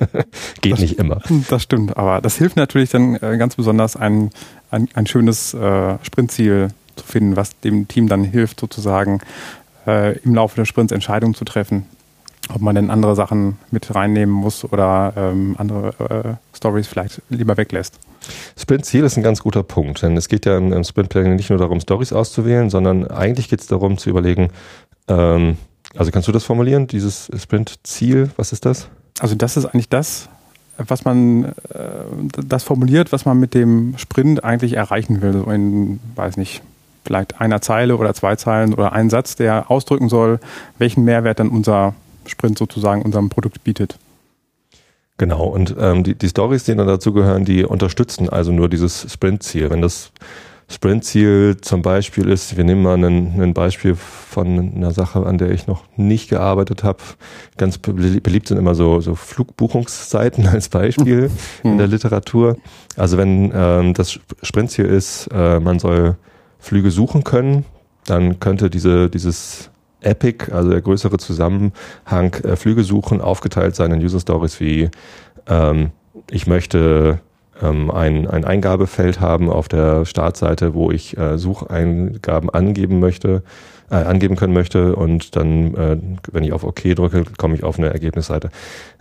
Geht 0.62 0.72
das, 0.72 0.80
nicht 0.80 0.98
immer. 0.98 1.20
Das 1.48 1.62
stimmt, 1.62 1.96
aber 1.98 2.22
das 2.22 2.36
hilft 2.36 2.56
natürlich 2.56 2.90
dann 2.90 3.16
äh, 3.16 3.36
ganz 3.36 3.56
besonders, 3.56 3.94
ein, 3.94 4.30
ein, 4.70 4.88
ein 4.94 5.06
schönes 5.06 5.52
äh, 5.52 5.98
Sprintziel 6.02 6.70
zu 6.96 7.04
finden, 7.04 7.36
was 7.36 7.58
dem 7.60 7.86
Team 7.86 8.08
dann 8.08 8.24
hilft, 8.24 8.60
sozusagen 8.60 9.20
äh, 9.86 10.16
im 10.20 10.34
Laufe 10.34 10.56
des 10.56 10.66
Sprints 10.66 10.92
Entscheidungen 10.92 11.34
zu 11.34 11.44
treffen, 11.44 11.84
ob 12.52 12.60
man 12.60 12.74
denn 12.74 12.90
andere 12.90 13.14
Sachen 13.14 13.58
mit 13.70 13.94
reinnehmen 13.94 14.34
muss 14.34 14.64
oder 14.64 15.12
ähm, 15.16 15.54
andere 15.58 16.38
äh, 16.52 16.56
Stories 16.56 16.86
vielleicht 16.86 17.22
lieber 17.28 17.56
weglässt. 17.56 17.98
Sprint-Ziel 18.56 19.04
ist 19.04 19.16
ein 19.16 19.22
ganz 19.22 19.42
guter 19.42 19.62
Punkt, 19.62 20.02
denn 20.02 20.16
es 20.16 20.28
geht 20.28 20.46
ja 20.46 20.56
im, 20.56 20.72
im 20.72 20.84
Sprint-Planning 20.84 21.36
nicht 21.36 21.50
nur 21.50 21.58
darum, 21.58 21.80
Stories 21.80 22.12
auszuwählen, 22.12 22.70
sondern 22.70 23.06
eigentlich 23.06 23.48
geht 23.48 23.60
es 23.60 23.66
darum 23.66 23.98
zu 23.98 24.10
überlegen, 24.10 24.50
ähm, 25.08 25.56
also 25.96 26.10
kannst 26.10 26.28
du 26.28 26.32
das 26.32 26.44
formulieren, 26.44 26.86
dieses 26.86 27.30
Sprint-Ziel, 27.36 28.30
was 28.36 28.52
ist 28.52 28.64
das? 28.64 28.88
Also 29.20 29.34
das 29.34 29.56
ist 29.56 29.66
eigentlich 29.66 29.88
das, 29.88 30.28
was 30.76 31.04
man, 31.04 31.44
äh, 31.44 31.52
das 32.44 32.64
formuliert, 32.64 33.12
was 33.12 33.24
man 33.24 33.38
mit 33.38 33.54
dem 33.54 33.94
Sprint 33.96 34.42
eigentlich 34.42 34.74
erreichen 34.74 35.22
will, 35.22 35.32
so 35.32 35.50
in, 35.50 36.00
weiß 36.16 36.36
nicht, 36.36 36.62
vielleicht 37.04 37.40
einer 37.40 37.60
Zeile 37.60 37.96
oder 37.96 38.14
zwei 38.14 38.34
Zeilen 38.36 38.72
oder 38.72 38.92
ein 38.92 39.10
Satz, 39.10 39.36
der 39.36 39.70
ausdrücken 39.70 40.08
soll, 40.08 40.40
welchen 40.78 41.04
Mehrwert 41.04 41.38
dann 41.38 41.50
unser 41.50 41.94
Sprint 42.30 42.58
sozusagen 42.58 43.02
unserem 43.02 43.28
Produkt 43.28 43.64
bietet. 43.64 43.98
Genau, 45.16 45.46
und 45.46 45.76
ähm, 45.78 46.02
die, 46.02 46.16
die 46.16 46.28
Stories, 46.28 46.64
die 46.64 46.74
dann 46.74 46.88
dazu 46.88 47.12
gehören, 47.12 47.44
die 47.44 47.64
unterstützen 47.64 48.28
also 48.28 48.50
nur 48.50 48.68
dieses 48.68 49.12
Sprint-Ziel. 49.12 49.70
Wenn 49.70 49.80
das 49.80 50.10
Sprint-Ziel 50.68 51.58
zum 51.60 51.82
Beispiel 51.82 52.28
ist, 52.28 52.56
wir 52.56 52.64
nehmen 52.64 52.82
mal 52.82 52.96
ein, 52.96 53.40
ein 53.40 53.54
Beispiel 53.54 53.94
von 53.94 54.72
einer 54.74 54.90
Sache, 54.90 55.24
an 55.24 55.38
der 55.38 55.50
ich 55.50 55.66
noch 55.66 55.84
nicht 55.96 56.30
gearbeitet 56.30 56.82
habe. 56.82 56.98
Ganz 57.58 57.78
beliebt 57.78 58.48
sind 58.48 58.58
immer 58.58 58.74
so, 58.74 59.00
so 59.00 59.14
Flugbuchungsseiten 59.14 60.46
als 60.48 60.68
Beispiel 60.68 61.30
mhm. 61.62 61.70
in 61.70 61.78
der 61.78 61.86
Literatur. 61.86 62.56
Also 62.96 63.16
wenn 63.18 63.52
ähm, 63.54 63.94
das 63.94 64.18
Sprintziel 64.42 64.86
ist, 64.86 65.28
äh, 65.32 65.60
man 65.60 65.78
soll 65.78 66.16
Flüge 66.58 66.90
suchen 66.90 67.22
können, 67.24 67.64
dann 68.06 68.40
könnte 68.40 68.70
diese, 68.70 69.08
dieses 69.10 69.70
Epic, 70.04 70.52
also 70.52 70.70
der 70.70 70.80
größere 70.80 71.16
Zusammenhang 71.18 72.34
äh, 72.44 72.56
Flüge 72.56 72.84
suchen, 72.84 73.20
aufgeteilt 73.20 73.74
sein 73.74 73.92
in 73.92 74.02
User 74.02 74.20
Stories 74.20 74.60
wie 74.60 74.90
ähm, 75.46 75.90
ich 76.30 76.46
möchte 76.46 77.20
ähm, 77.60 77.90
ein, 77.90 78.26
ein 78.26 78.44
Eingabefeld 78.44 79.20
haben 79.20 79.50
auf 79.50 79.68
der 79.68 80.04
Startseite, 80.04 80.74
wo 80.74 80.90
ich 80.90 81.16
äh, 81.16 81.38
Sucheingaben 81.38 82.50
angeben 82.50 83.00
möchte, 83.00 83.42
äh, 83.90 83.96
angeben 83.96 84.36
können 84.36 84.52
möchte 84.52 84.96
und 84.96 85.36
dann, 85.36 85.74
äh, 85.74 85.96
wenn 86.32 86.44
ich 86.44 86.52
auf 86.52 86.64
OK 86.64 86.82
drücke, 86.94 87.24
komme 87.36 87.54
ich 87.54 87.64
auf 87.64 87.78
eine 87.78 87.92
Ergebnisseite. 87.92 88.50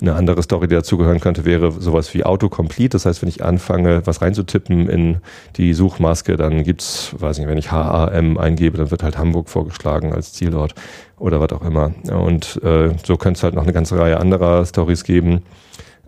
Eine 0.02 0.16
andere 0.16 0.42
Story, 0.44 0.68
die 0.68 0.76
dazugehören 0.76 1.20
könnte, 1.20 1.46
wäre 1.46 1.72
sowas 1.72 2.14
wie 2.14 2.24
Autocomplete. 2.24 2.90
Das 2.90 3.06
heißt, 3.06 3.22
wenn 3.22 3.30
ich 3.30 3.44
anfange, 3.44 4.06
was 4.06 4.22
reinzutippen 4.22 4.90
in 4.90 5.18
die 5.58 5.74
Suchmaske, 5.74 6.38
dann 6.38 6.64
gibt's, 6.64 7.16
weiß 7.18 7.40
nicht, 7.40 7.48
wenn 7.48 7.58
ich 7.58 7.72
HAM 7.72 8.38
eingebe, 8.38 8.78
dann 8.78 8.92
wird 8.92 9.04
halt 9.04 9.18
Hamburg 9.18 9.50
vorgeschlagen 9.50 10.14
als 10.14 10.34
Zielort 10.34 10.76
oder 11.18 11.40
was 11.40 11.52
auch 11.54 11.66
immer. 11.66 11.94
Und 12.12 12.62
äh, 12.64 12.92
so 13.04 13.18
könnte 13.18 13.38
es 13.38 13.44
halt 13.44 13.56
noch 13.56 13.64
eine 13.64 13.74
ganze 13.74 13.98
Reihe 13.98 14.20
anderer 14.20 14.66
Stories 14.66 15.04
geben. 15.04 15.44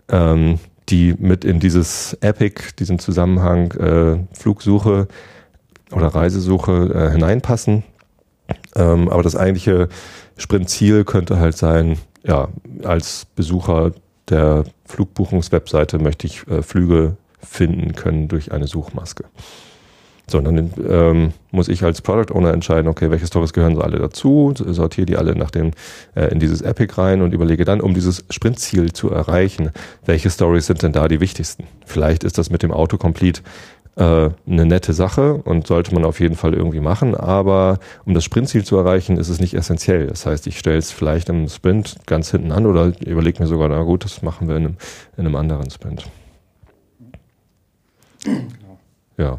Ähm, 0.08 0.58
die 0.88 1.14
mit 1.18 1.44
in 1.44 1.60
dieses 1.60 2.14
Epic, 2.20 2.74
diesen 2.78 2.98
Zusammenhang 2.98 3.72
äh, 3.72 4.18
Flugsuche 4.32 5.08
oder 5.92 6.08
Reisesuche 6.08 7.08
äh, 7.08 7.12
hineinpassen. 7.12 7.82
Ähm, 8.76 9.08
aber 9.08 9.22
das 9.22 9.34
eigentliche 9.34 9.88
Sprintziel 10.36 11.04
könnte 11.04 11.38
halt 11.38 11.56
sein, 11.56 11.98
ja, 12.24 12.48
als 12.84 13.26
Besucher 13.34 13.92
der 14.28 14.64
Flugbuchungswebseite 14.84 15.98
möchte 15.98 16.26
ich 16.26 16.46
äh, 16.48 16.62
Flüge 16.62 17.16
finden 17.40 17.94
können 17.94 18.28
durch 18.28 18.52
eine 18.52 18.66
Suchmaske. 18.66 19.24
So, 20.28 20.40
dann 20.40 20.72
ähm, 20.88 21.32
muss 21.52 21.68
ich 21.68 21.84
als 21.84 22.02
Product 22.02 22.34
Owner 22.34 22.52
entscheiden, 22.52 22.88
okay, 22.88 23.12
welche 23.12 23.28
Stories 23.28 23.52
gehören 23.52 23.76
so 23.76 23.80
alle 23.80 24.00
dazu, 24.00 24.52
sortiere 24.56 25.06
die 25.06 25.16
alle 25.16 25.36
nach 25.36 25.52
dem, 25.52 25.70
äh, 26.16 26.26
in 26.32 26.40
dieses 26.40 26.62
Epic 26.62 26.94
rein 26.98 27.22
und 27.22 27.32
überlege 27.32 27.64
dann, 27.64 27.80
um 27.80 27.94
dieses 27.94 28.24
Sprintziel 28.30 28.92
zu 28.92 29.08
erreichen, 29.08 29.70
welche 30.04 30.28
Stories 30.28 30.66
sind 30.66 30.82
denn 30.82 30.92
da 30.92 31.06
die 31.06 31.20
wichtigsten? 31.20 31.64
Vielleicht 31.84 32.24
ist 32.24 32.38
das 32.38 32.50
mit 32.50 32.64
dem 32.64 32.72
Autocomplete 32.72 33.42
äh, 33.96 34.30
eine 34.46 34.66
nette 34.66 34.92
Sache 34.92 35.34
und 35.34 35.66
sollte 35.66 35.94
man 35.94 36.04
auf 36.04 36.20
jeden 36.20 36.36
Fall 36.36 36.54
irgendwie 36.54 36.80
machen, 36.80 37.14
aber 37.14 37.78
um 38.04 38.14
das 38.14 38.24
Sprintziel 38.24 38.64
zu 38.64 38.76
erreichen, 38.76 39.16
ist 39.16 39.28
es 39.28 39.40
nicht 39.40 39.54
essentiell. 39.54 40.06
Das 40.06 40.26
heißt, 40.26 40.46
ich 40.46 40.58
stelle 40.58 40.78
es 40.78 40.92
vielleicht 40.92 41.28
im 41.28 41.48
Sprint 41.48 41.96
ganz 42.06 42.30
hinten 42.30 42.52
an 42.52 42.66
oder 42.66 42.92
überlege 43.04 43.42
mir 43.42 43.48
sogar, 43.48 43.68
na 43.68 43.82
gut, 43.82 44.04
das 44.04 44.22
machen 44.22 44.48
wir 44.48 44.56
in 44.56 44.66
einem, 44.66 44.76
in 45.16 45.26
einem 45.26 45.36
anderen 45.36 45.70
Sprint. 45.70 46.04
Ja. 49.16 49.38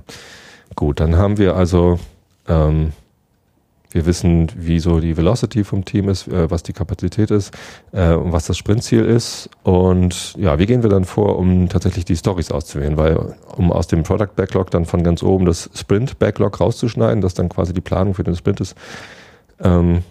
Gut, 0.76 1.00
dann 1.00 1.18
haben 1.18 1.38
wir 1.38 1.56
also, 1.56 2.00
ähm, 2.48 2.94
wir 3.92 4.06
wissen, 4.06 4.52
wie 4.56 4.80
so 4.80 5.00
die 5.00 5.16
Velocity 5.16 5.64
vom 5.64 5.86
Team 5.86 6.10
ist, 6.10 6.28
äh, 6.28 6.52
was 6.52 6.64
die 6.64 6.74
Kapazität 6.74 7.32
ist 7.32 7.54
äh, 7.94 8.14
und 8.14 8.32
was 8.34 8.46
das 8.46 8.58
Sprintziel 8.58 9.06
ist. 9.06 9.50
Und 9.64 10.36
ja, 10.38 10.60
wie 10.60 10.66
gehen 10.66 10.84
wir 10.84 10.90
dann 10.90 11.06
vor, 11.06 11.38
um 11.38 11.70
tatsächlich 11.70 12.06
die 12.06 12.18
Stories 12.18 12.52
auszuwählen? 12.52 12.98
Weil 12.98 13.36
um 13.56 13.72
aus 13.72 13.88
dem 13.88 14.04
Product 14.04 14.36
Backlog 14.36 14.72
dann 14.72 14.86
von 14.86 15.04
ganz 15.04 15.24
oben 15.24 15.46
das 15.46 15.70
Sprint 15.74 16.20
Backlog 16.20 16.60
rauszuschneiden, 16.60 17.22
das 17.22 17.34
dann 17.34 17.50
quasi 17.50 17.74
die 17.74 17.82
Planung 17.82 18.14
für 18.14 18.24
den 18.24 18.36
Sprint 18.36 18.60
ist, 18.60 18.76
ähm, 19.62 20.04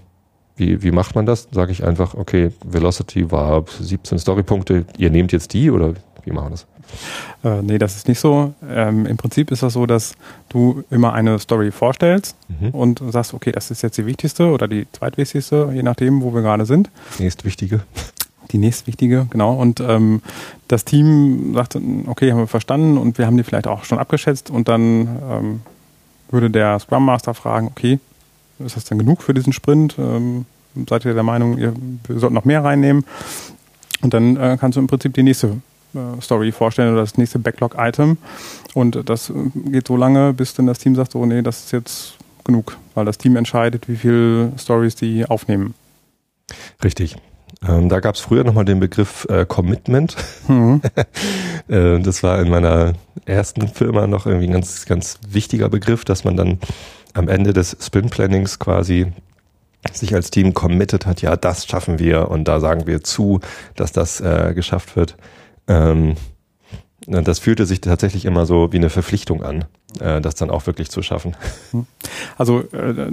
wie, 0.57 0.83
wie 0.83 0.91
macht 0.91 1.15
man 1.15 1.27
das? 1.27 1.49
Sage 1.53 1.71
ich 1.71 1.85
einfach, 1.85 2.15
okay, 2.15 2.51
Velocity 2.65 3.31
war 3.31 3.65
17 3.79 4.19
Storypunkte, 4.19 4.87
ihr 4.97 5.11
nehmt 5.11 5.33
jetzt 5.33 5.53
die 5.53 5.71
oder 5.71 5.95
wie 6.27 6.33
machen 6.33 6.47
wir 6.47 6.51
das? 6.51 6.67
Äh, 7.45 7.63
nee, 7.63 7.79
das 7.79 7.97
ist 7.97 8.09
nicht 8.09 8.21
so. 8.21 8.53
Ähm, 8.69 9.07
Im 9.07 9.17
Prinzip 9.17 9.51
ist 9.51 9.63
das 9.63 9.73
so, 9.73 9.87
dass 9.87 10.15
du 10.49 10.83
immer 10.91 11.13
eine 11.13 11.39
Story 11.39 11.71
vorstellst 11.71 12.37
mhm. 12.49 12.71
und 12.71 13.03
sagst, 13.11 13.33
okay, 13.33 13.53
das 13.53 13.71
ist 13.71 13.83
jetzt 13.83 13.97
die 13.97 14.07
wichtigste 14.07 14.51
oder 14.51 14.69
die 14.69 14.87
zweitwichtigste, 14.93 15.71
je 15.73 15.83
nachdem, 15.83 16.23
wo 16.23 16.35
wir 16.35 16.43
gerade 16.43 16.67
sind. 16.67 16.91
Nächstwichtige. 17.19 17.81
Die 18.53 18.59
nächstwichtige, 18.59 19.27
genau. 19.31 19.55
Und 19.55 19.81
ähm, 19.81 20.21
das 20.69 20.85
Team 20.85 21.55
sagt, 21.55 21.77
okay, 22.07 22.31
haben 22.31 22.39
wir 22.39 22.47
verstanden 22.47 22.99
und 22.99 23.19
wir 23.19 23.27
haben 23.27 23.37
die 23.37 23.43
vielleicht 23.43 23.67
auch 23.67 23.85
schon 23.85 23.99
abgeschätzt 23.99 24.51
und 24.51 24.69
dann 24.69 25.09
ähm, 25.31 25.61
würde 26.31 26.51
der 26.51 26.79
Scrum 26.79 27.05
Master 27.05 27.35
fragen, 27.35 27.69
okay, 27.69 27.99
ist 28.59 28.77
das 28.77 28.85
denn 28.85 28.99
genug 28.99 29.23
für 29.23 29.35
diesen 29.35 29.53
Sprint? 29.53 29.97
Ähm, 29.99 30.47
seid 30.89 31.05
ihr 31.05 31.15
der 31.15 31.23
Meinung, 31.23 31.59
ihr, 31.59 31.73
wir 32.07 32.19
sollten 32.19 32.35
noch 32.35 32.45
mehr 32.45 32.65
reinnehmen? 32.65 33.05
Und 34.03 34.15
dann 34.15 34.37
äh, 34.37 34.57
kannst 34.61 34.77
du 34.77 34.81
im 34.81 34.87
Prinzip 34.87 35.15
die 35.15 35.23
nächste 35.23 35.57
Story 36.21 36.53
vorstellen 36.53 36.93
oder 36.93 37.03
das 37.03 37.19
nächste 37.19 37.39
Backlog-Item. 37.39 38.19
Und 38.75 39.09
das 39.09 39.31
äh, 39.31 39.35
geht 39.71 39.89
so 39.89 39.97
lange, 39.97 40.33
bis 40.33 40.55
dann 40.55 40.67
das 40.67 40.79
Team 40.79 40.95
sagt, 40.95 41.13
so, 41.13 41.25
nee, 41.27 41.43
das 41.43 41.65
ist 41.65 41.73
jetzt 41.73 42.15
genug, 42.45 42.77
weil 42.95 43.05
das 43.05 43.19
Team 43.19 43.37
entscheidet, 43.37 43.89
wie 43.89 43.97
viele 43.97 44.53
Stories 44.59 44.95
die 44.95 45.27
aufnehmen. 45.27 45.75
Richtig. 46.83 47.17
Ähm, 47.67 47.89
da 47.89 48.01
gab 48.01 48.15
es 48.15 48.21
früher 48.21 48.45
nochmal 48.45 48.65
den 48.65 48.81
Begriff 48.81 49.27
äh, 49.29 49.47
Commitment. 49.47 50.17
Mhm. 50.47 50.81
äh, 51.69 51.99
das 52.01 52.23
war 52.23 52.41
in 52.41 52.49
meiner 52.49 52.95
ersten 53.25 53.69
Firma 53.69 54.07
noch 54.07 54.27
irgendwie 54.27 54.47
ein 54.47 54.53
ganz, 54.53 54.87
ganz 54.87 55.19
wichtiger 55.29 55.69
Begriff, 55.69 56.05
dass 56.05 56.25
man 56.25 56.37
dann 56.37 56.59
am 57.15 57.29
Ende 57.29 57.53
des 57.53 57.77
Sprint 57.81 58.11
Plannings 58.11 58.59
quasi 58.59 59.07
sich 59.93 60.15
als 60.15 60.31
Team 60.31 60.55
committed 60.55 61.07
hat, 61.07 61.23
ja, 61.23 61.37
das 61.37 61.67
schaffen 61.67 61.99
wir 61.99 62.29
und 62.29 62.45
da 62.45 62.61
sagen 62.61 62.87
wir 62.87 63.03
zu, 63.03 63.41
dass 63.77 63.93
das 63.93 64.21
äh, 64.21 64.53
geschafft 64.55 64.97
wird. 64.97 65.17
Ähm, 65.69 66.17
das 67.07 67.39
fühlte 67.39 67.67
sich 67.67 67.81
tatsächlich 67.81 68.25
immer 68.25 68.47
so 68.47 68.73
wie 68.73 68.79
eine 68.79 68.91
Verpflichtung 68.91 69.43
an, 69.43 69.65
äh, 70.01 70.21
das 70.21 70.35
dann 70.35 70.51
auch 70.51 70.67
wirklich 70.67 70.91
zu 70.91 71.03
schaffen. 71.03 71.37
Hm. 71.71 71.87
Also 72.37 72.61
äh, 72.73 73.13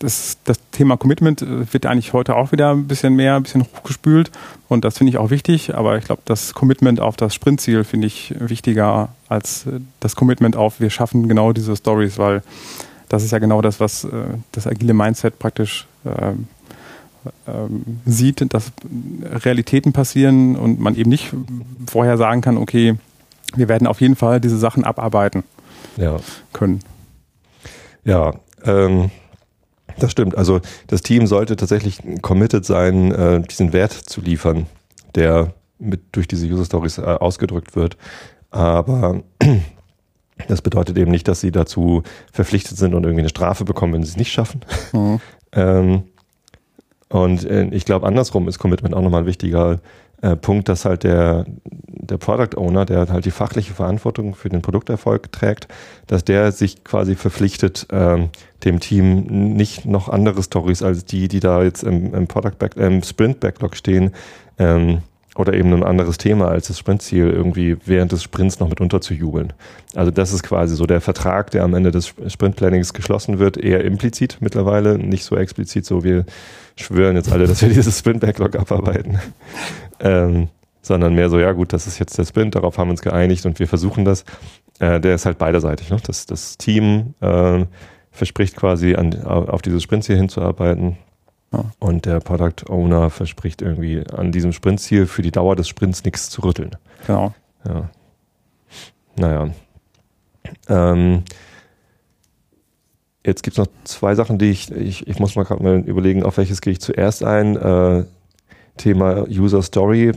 das, 0.00 0.38
das 0.44 0.58
Thema 0.72 0.96
Commitment 0.96 1.42
äh, 1.42 1.72
wird 1.72 1.86
eigentlich 1.86 2.12
heute 2.12 2.36
auch 2.36 2.52
wieder 2.52 2.70
ein 2.72 2.86
bisschen 2.86 3.14
mehr, 3.14 3.36
ein 3.36 3.42
bisschen 3.42 3.62
hochgespült 3.62 4.30
und 4.68 4.84
das 4.84 4.98
finde 4.98 5.10
ich 5.10 5.18
auch 5.18 5.30
wichtig, 5.30 5.74
aber 5.74 5.98
ich 5.98 6.04
glaube, 6.04 6.22
das 6.24 6.54
Commitment 6.54 7.00
auf 7.00 7.16
das 7.16 7.34
Sprintziel 7.34 7.84
finde 7.84 8.06
ich 8.06 8.34
wichtiger 8.38 9.10
als 9.28 9.66
äh, 9.66 9.80
das 10.00 10.16
Commitment 10.16 10.56
auf, 10.56 10.80
wir 10.80 10.90
schaffen 10.90 11.28
genau 11.28 11.52
diese 11.52 11.76
Stories, 11.76 12.18
weil 12.18 12.42
das 13.08 13.24
ist 13.24 13.30
ja 13.30 13.38
genau 13.38 13.62
das, 13.62 13.80
was 13.80 14.04
äh, 14.04 14.08
das 14.52 14.66
agile 14.66 14.94
Mindset 14.94 15.38
praktisch 15.38 15.86
äh, 16.04 16.32
ähm, 17.46 18.00
sieht, 18.04 18.52
dass 18.52 18.72
Realitäten 19.22 19.92
passieren 19.92 20.56
und 20.56 20.80
man 20.80 20.94
eben 20.94 21.10
nicht 21.10 21.32
vorher 21.86 22.16
sagen 22.16 22.40
kann, 22.40 22.56
okay, 22.56 22.96
wir 23.54 23.68
werden 23.68 23.86
auf 23.86 24.00
jeden 24.00 24.16
Fall 24.16 24.40
diese 24.40 24.58
Sachen 24.58 24.84
abarbeiten 24.84 25.44
ja. 25.96 26.16
können. 26.52 26.80
Ja, 28.04 28.34
ähm, 28.64 29.10
das 29.98 30.12
stimmt. 30.12 30.36
Also 30.36 30.60
das 30.86 31.02
Team 31.02 31.26
sollte 31.26 31.56
tatsächlich 31.56 32.00
committed 32.22 32.64
sein, 32.64 33.12
äh, 33.12 33.40
diesen 33.42 33.72
Wert 33.72 33.92
zu 33.92 34.20
liefern, 34.20 34.66
der 35.14 35.54
mit 35.78 36.00
durch 36.12 36.28
diese 36.28 36.46
User 36.46 36.64
Stories 36.64 36.98
äh, 36.98 37.02
ausgedrückt 37.02 37.76
wird. 37.76 37.96
Aber 38.50 39.22
das 40.48 40.62
bedeutet 40.62 40.96
eben 40.98 41.10
nicht, 41.10 41.28
dass 41.28 41.40
sie 41.40 41.50
dazu 41.50 42.02
verpflichtet 42.32 42.76
sind 42.76 42.94
und 42.94 43.04
irgendwie 43.04 43.22
eine 43.22 43.28
Strafe 43.28 43.64
bekommen, 43.64 43.94
wenn 43.94 44.02
sie 44.02 44.10
es 44.10 44.16
nicht 44.16 44.32
schaffen. 44.32 44.60
Mhm. 44.92 45.20
ähm, 45.52 46.02
und 47.08 47.44
äh, 47.44 47.68
ich 47.70 47.84
glaube, 47.84 48.06
andersrum 48.06 48.48
ist 48.48 48.58
Commitment 48.58 48.94
auch 48.94 49.02
nochmal 49.02 49.22
ein 49.22 49.26
wichtiger 49.26 49.80
äh, 50.20 50.36
Punkt, 50.36 50.68
dass 50.68 50.84
halt 50.84 51.04
der, 51.04 51.46
der 51.64 52.18
Product 52.18 52.56
Owner, 52.56 52.84
der 52.84 53.08
halt 53.08 53.24
die 53.24 53.30
fachliche 53.30 53.72
Verantwortung 53.72 54.34
für 54.34 54.48
den 54.48 54.62
Produkterfolg 54.62 55.30
trägt, 55.30 55.68
dass 56.06 56.24
der 56.24 56.52
sich 56.52 56.82
quasi 56.84 57.14
verpflichtet, 57.14 57.86
ähm, 57.92 58.30
dem 58.64 58.80
Team 58.80 59.54
nicht 59.54 59.86
noch 59.86 60.08
andere 60.08 60.42
Stories 60.42 60.82
als 60.82 61.04
die, 61.04 61.28
die 61.28 61.40
da 61.40 61.62
jetzt 61.62 61.84
im, 61.84 62.14
im 62.14 62.26
Product 62.26 62.58
Back, 62.58 62.76
im 62.76 63.02
Sprint 63.02 63.40
Backlog 63.40 63.76
stehen, 63.76 64.12
ähm, 64.58 65.02
oder 65.38 65.54
eben 65.54 65.72
ein 65.72 65.84
anderes 65.84 66.18
Thema 66.18 66.48
als 66.48 66.66
das 66.66 66.78
Sprintziel 66.78 67.30
irgendwie 67.30 67.76
während 67.86 68.10
des 68.10 68.24
Sprints 68.24 68.58
noch 68.58 68.68
mit 68.68 68.80
unterzujubeln. 68.80 69.52
Also 69.94 70.10
das 70.10 70.32
ist 70.32 70.42
quasi 70.42 70.74
so 70.74 70.84
der 70.84 71.00
Vertrag, 71.00 71.52
der 71.52 71.62
am 71.62 71.74
Ende 71.74 71.92
des 71.92 72.12
Sprintplannings 72.26 72.92
geschlossen 72.92 73.38
wird, 73.38 73.56
eher 73.56 73.84
implizit 73.84 74.38
mittlerweile, 74.40 74.98
nicht 74.98 75.24
so 75.24 75.36
explizit 75.36 75.86
so, 75.86 76.02
wir 76.02 76.26
schwören 76.74 77.14
jetzt 77.14 77.30
alle, 77.30 77.46
dass 77.46 77.62
wir 77.62 77.68
dieses 77.72 78.00
Sprint-Backlog 78.00 78.56
abarbeiten. 78.56 79.20
ähm, 80.00 80.48
sondern 80.82 81.14
mehr 81.14 81.30
so, 81.30 81.38
ja 81.38 81.52
gut, 81.52 81.72
das 81.72 81.86
ist 81.86 82.00
jetzt 82.00 82.18
der 82.18 82.24
Sprint, 82.24 82.56
darauf 82.56 82.76
haben 82.76 82.88
wir 82.88 82.92
uns 82.92 83.02
geeinigt 83.02 83.46
und 83.46 83.60
wir 83.60 83.68
versuchen 83.68 84.04
das. 84.04 84.24
Äh, 84.80 85.00
der 85.00 85.14
ist 85.14 85.26
halt 85.26 85.38
beiderseitig. 85.38 85.90
Ne? 85.90 85.98
Das, 86.04 86.26
das 86.26 86.56
Team 86.56 87.14
äh, 87.20 87.64
verspricht 88.10 88.56
quasi 88.56 88.94
an, 88.96 89.22
auf 89.22 89.62
dieses 89.62 89.82
Sprintziel 89.82 90.16
hinzuarbeiten 90.16 90.96
ja. 91.52 91.64
Und 91.78 92.04
der 92.04 92.20
Product 92.20 92.68
Owner 92.68 93.10
verspricht 93.10 93.62
irgendwie 93.62 94.04
an 94.06 94.32
diesem 94.32 94.52
Sprintziel 94.52 95.06
für 95.06 95.22
die 95.22 95.30
Dauer 95.30 95.56
des 95.56 95.68
Sprints 95.68 96.04
nichts 96.04 96.28
zu 96.28 96.42
rütteln. 96.42 96.76
Genau. 97.06 97.34
Ja. 97.64 97.90
Naja. 99.16 99.50
Ähm, 100.68 101.22
jetzt 103.24 103.42
gibt 103.42 103.58
es 103.58 103.64
noch 103.64 103.72
zwei 103.84 104.14
Sachen, 104.14 104.38
die 104.38 104.50
ich, 104.50 104.70
ich, 104.70 105.06
ich 105.06 105.18
muss 105.18 105.36
mal 105.36 105.44
gerade 105.44 105.62
mal 105.62 105.78
überlegen, 105.80 106.22
auf 106.22 106.36
welches 106.36 106.60
gehe 106.60 106.72
ich 106.72 106.80
zuerst 106.80 107.24
ein. 107.24 107.56
Äh, 107.56 108.04
Thema 108.76 109.26
User 109.28 109.62
Story. 109.62 110.12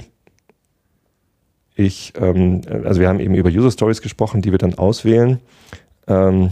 Ich, 1.76 2.14
ähm, 2.16 2.62
also 2.84 3.00
wir 3.00 3.10
haben 3.10 3.20
eben 3.20 3.36
über 3.36 3.50
User 3.50 3.72
Stories 3.72 4.02
gesprochen, 4.02 4.42
die 4.42 4.52
wir 4.52 4.60
dann 4.60 4.76
auswählen. 4.76 5.40
Ähm, 6.08 6.52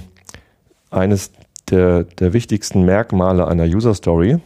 eines 0.89 1.31
der, 1.69 2.03
der 2.03 2.33
wichtigsten 2.33 2.83
Merkmale 2.83 3.47
einer 3.47 3.65
User 3.65 3.93
Story 3.93 4.39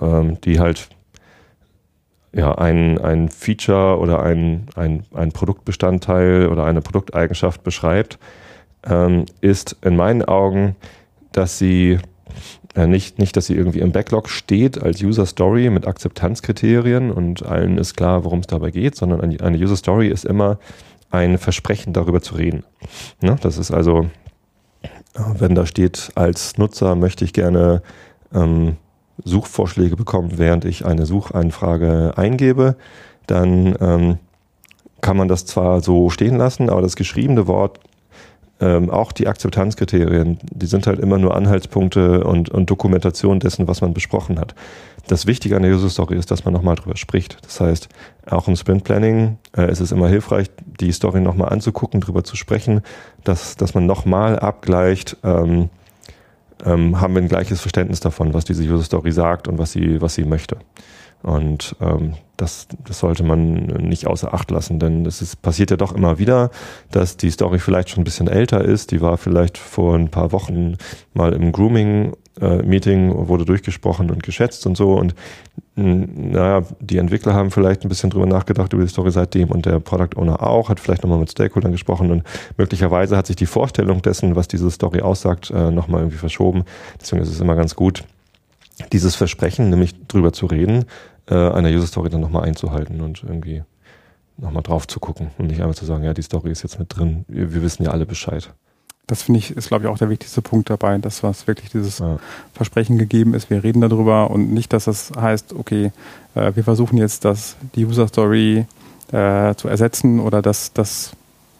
ähm, 0.00 0.40
die 0.42 0.60
halt 0.60 0.88
ja, 2.32 2.54
ein, 2.56 2.98
ein 2.98 3.28
Feature 3.28 3.98
oder 3.98 4.22
ein, 4.22 4.66
ein, 4.76 5.04
ein 5.12 5.32
Produktbestandteil 5.32 6.48
oder 6.48 6.64
eine 6.64 6.80
Produkteigenschaft 6.80 7.64
beschreibt, 7.64 8.18
ähm, 8.86 9.26
ist 9.40 9.76
in 9.82 9.96
meinen 9.96 10.24
Augen, 10.24 10.76
dass 11.32 11.58
sie 11.58 11.98
äh, 12.76 12.86
nicht, 12.86 13.18
nicht, 13.18 13.36
dass 13.36 13.46
sie 13.46 13.56
irgendwie 13.56 13.80
im 13.80 13.92
Backlog 13.92 14.28
steht 14.28 14.80
als 14.80 15.02
User 15.02 15.26
Story 15.26 15.70
mit 15.70 15.86
Akzeptanzkriterien 15.86 17.10
und 17.10 17.44
allen 17.44 17.78
ist 17.78 17.96
klar, 17.96 18.24
worum 18.24 18.40
es 18.40 18.46
dabei 18.46 18.70
geht, 18.70 18.94
sondern 18.94 19.20
eine 19.20 19.58
User 19.58 19.76
Story 19.76 20.08
ist 20.08 20.24
immer 20.24 20.58
ein 21.10 21.38
Versprechen, 21.38 21.92
darüber 21.92 22.22
zu 22.22 22.36
reden. 22.36 22.62
Ne? 23.20 23.36
Das 23.42 23.58
ist 23.58 23.72
also, 23.72 24.08
wenn 25.14 25.56
da 25.56 25.66
steht, 25.66 26.12
als 26.14 26.56
Nutzer 26.56 26.94
möchte 26.94 27.24
ich 27.24 27.32
gerne 27.32 27.82
ähm, 28.32 28.76
Suchvorschläge 29.24 29.96
bekommen, 29.96 30.32
während 30.36 30.64
ich 30.64 30.84
eine 30.84 31.06
Suchanfrage 31.06 32.12
eingebe, 32.16 32.76
dann 33.26 33.76
ähm, 33.80 34.18
kann 35.00 35.16
man 35.16 35.28
das 35.28 35.46
zwar 35.46 35.80
so 35.80 36.10
stehen 36.10 36.36
lassen, 36.36 36.68
aber 36.68 36.82
das 36.82 36.96
geschriebene 36.96 37.46
Wort 37.46 37.80
ähm, 38.60 38.90
auch 38.90 39.12
die 39.12 39.26
Akzeptanzkriterien, 39.26 40.38
die 40.42 40.66
sind 40.66 40.86
halt 40.86 41.00
immer 41.00 41.18
nur 41.18 41.34
Anhaltspunkte 41.34 42.24
und, 42.24 42.50
und 42.50 42.68
Dokumentation 42.68 43.40
dessen, 43.40 43.66
was 43.66 43.80
man 43.80 43.94
besprochen 43.94 44.38
hat. 44.38 44.54
Das 45.06 45.26
Wichtige 45.26 45.56
an 45.56 45.62
der 45.62 45.72
User 45.72 45.88
Story 45.88 46.16
ist, 46.16 46.30
dass 46.30 46.44
man 46.44 46.52
nochmal 46.52 46.76
drüber 46.76 46.96
spricht. 46.96 47.38
Das 47.42 47.60
heißt, 47.60 47.88
auch 48.26 48.48
im 48.48 48.56
Sprint 48.56 48.84
Planning 48.84 49.38
äh, 49.56 49.70
ist 49.70 49.80
es 49.80 49.92
immer 49.92 50.08
hilfreich, 50.08 50.50
die 50.78 50.92
Story 50.92 51.20
nochmal 51.20 51.48
anzugucken, 51.48 52.00
drüber 52.00 52.22
zu 52.22 52.36
sprechen, 52.36 52.82
dass, 53.24 53.56
dass 53.56 53.74
man 53.74 53.86
nochmal 53.86 54.38
abgleicht, 54.38 55.16
ähm, 55.24 55.70
ähm, 56.64 57.00
haben 57.00 57.14
wir 57.14 57.22
ein 57.22 57.28
gleiches 57.28 57.60
Verständnis 57.60 58.00
davon, 58.00 58.34
was 58.34 58.44
diese 58.44 58.62
User 58.62 58.84
Story 58.84 59.12
sagt 59.12 59.48
und 59.48 59.58
was 59.58 59.72
sie, 59.72 60.00
was 60.00 60.14
sie 60.14 60.24
möchte. 60.24 60.56
Und 61.22 61.76
ähm, 61.80 62.14
das, 62.36 62.66
das 62.86 63.00
sollte 63.00 63.22
man 63.22 63.66
nicht 63.66 64.06
außer 64.06 64.32
Acht 64.32 64.50
lassen, 64.50 64.78
denn 64.78 65.04
es 65.04 65.20
ist, 65.20 65.42
passiert 65.42 65.70
ja 65.70 65.76
doch 65.76 65.94
immer 65.94 66.18
wieder, 66.18 66.50
dass 66.90 67.18
die 67.18 67.30
Story 67.30 67.58
vielleicht 67.58 67.90
schon 67.90 68.00
ein 68.00 68.04
bisschen 68.04 68.28
älter 68.28 68.64
ist. 68.64 68.90
Die 68.90 69.02
war 69.02 69.18
vielleicht 69.18 69.58
vor 69.58 69.94
ein 69.94 70.10
paar 70.10 70.32
Wochen 70.32 70.76
mal 71.12 71.34
im 71.34 71.52
Grooming-Meeting, 71.52 72.16
äh, 72.40 73.18
wurde 73.28 73.44
durchgesprochen 73.44 74.10
und 74.10 74.22
geschätzt 74.22 74.66
und 74.66 74.76
so. 74.76 74.94
Und 74.94 75.14
naja, 75.76 76.62
die 76.80 76.98
Entwickler 76.98 77.32
haben 77.34 77.50
vielleicht 77.50 77.84
ein 77.84 77.88
bisschen 77.88 78.10
drüber 78.10 78.26
nachgedacht 78.26 78.72
über 78.72 78.82
die 78.82 78.88
Story 78.88 79.10
seitdem 79.10 79.50
und 79.50 79.66
der 79.66 79.80
Product 79.80 80.16
Owner 80.16 80.42
auch, 80.42 80.68
hat 80.68 80.80
vielleicht 80.80 81.02
nochmal 81.02 81.18
mit 81.18 81.30
Stakeholdern 81.30 81.72
gesprochen 81.72 82.10
und 82.10 82.24
möglicherweise 82.56 83.16
hat 83.16 83.26
sich 83.26 83.36
die 83.36 83.46
Vorstellung 83.46 84.02
dessen, 84.02 84.36
was 84.36 84.48
diese 84.48 84.70
Story 84.70 85.00
aussagt, 85.00 85.50
äh, 85.50 85.70
nochmal 85.70 86.02
irgendwie 86.02 86.18
verschoben. 86.18 86.64
Deswegen 87.00 87.22
ist 87.22 87.30
es 87.30 87.40
immer 87.40 87.54
ganz 87.54 87.76
gut, 87.76 88.04
dieses 88.92 89.16
Versprechen, 89.16 89.70
nämlich 89.70 89.94
drüber 90.06 90.32
zu 90.32 90.46
reden, 90.46 90.84
äh, 91.28 91.34
einer 91.34 91.68
User 91.68 91.86
Story 91.86 92.10
dann 92.10 92.20
nochmal 92.20 92.44
einzuhalten 92.44 93.00
und 93.00 93.22
irgendwie 93.22 93.62
nochmal 94.36 94.62
drauf 94.62 94.86
zu 94.86 95.00
gucken 95.00 95.30
und 95.38 95.46
nicht 95.46 95.60
einfach 95.60 95.76
zu 95.76 95.84
sagen, 95.84 96.04
ja, 96.04 96.14
die 96.14 96.22
Story 96.22 96.50
ist 96.50 96.62
jetzt 96.62 96.78
mit 96.78 96.96
drin, 96.96 97.24
wir, 97.28 97.54
wir 97.54 97.62
wissen 97.62 97.84
ja 97.84 97.90
alle 97.90 98.06
Bescheid. 98.06 98.52
Das 99.10 99.22
finde 99.22 99.38
ich, 99.38 99.56
ist 99.56 99.66
glaube 99.66 99.84
ich 99.84 99.90
auch 99.90 99.98
der 99.98 100.08
wichtigste 100.08 100.40
Punkt 100.40 100.70
dabei, 100.70 100.96
dass 100.98 101.24
was 101.24 101.48
wirklich 101.48 101.70
dieses 101.70 101.98
ja. 101.98 102.20
Versprechen 102.54 102.96
gegeben 102.96 103.34
ist. 103.34 103.50
Wir 103.50 103.64
reden 103.64 103.80
darüber 103.80 104.30
und 104.30 104.52
nicht, 104.52 104.72
dass 104.72 104.84
das 104.84 105.10
heißt, 105.20 105.52
okay, 105.52 105.90
äh, 106.36 106.52
wir 106.54 106.62
versuchen 106.62 106.96
jetzt, 106.96 107.24
das, 107.24 107.56
die 107.74 107.84
User 107.84 108.06
Story 108.06 108.66
äh, 109.10 109.54
zu 109.56 109.66
ersetzen 109.66 110.20
oder 110.20 110.42
das, 110.42 110.72
das 110.74 111.10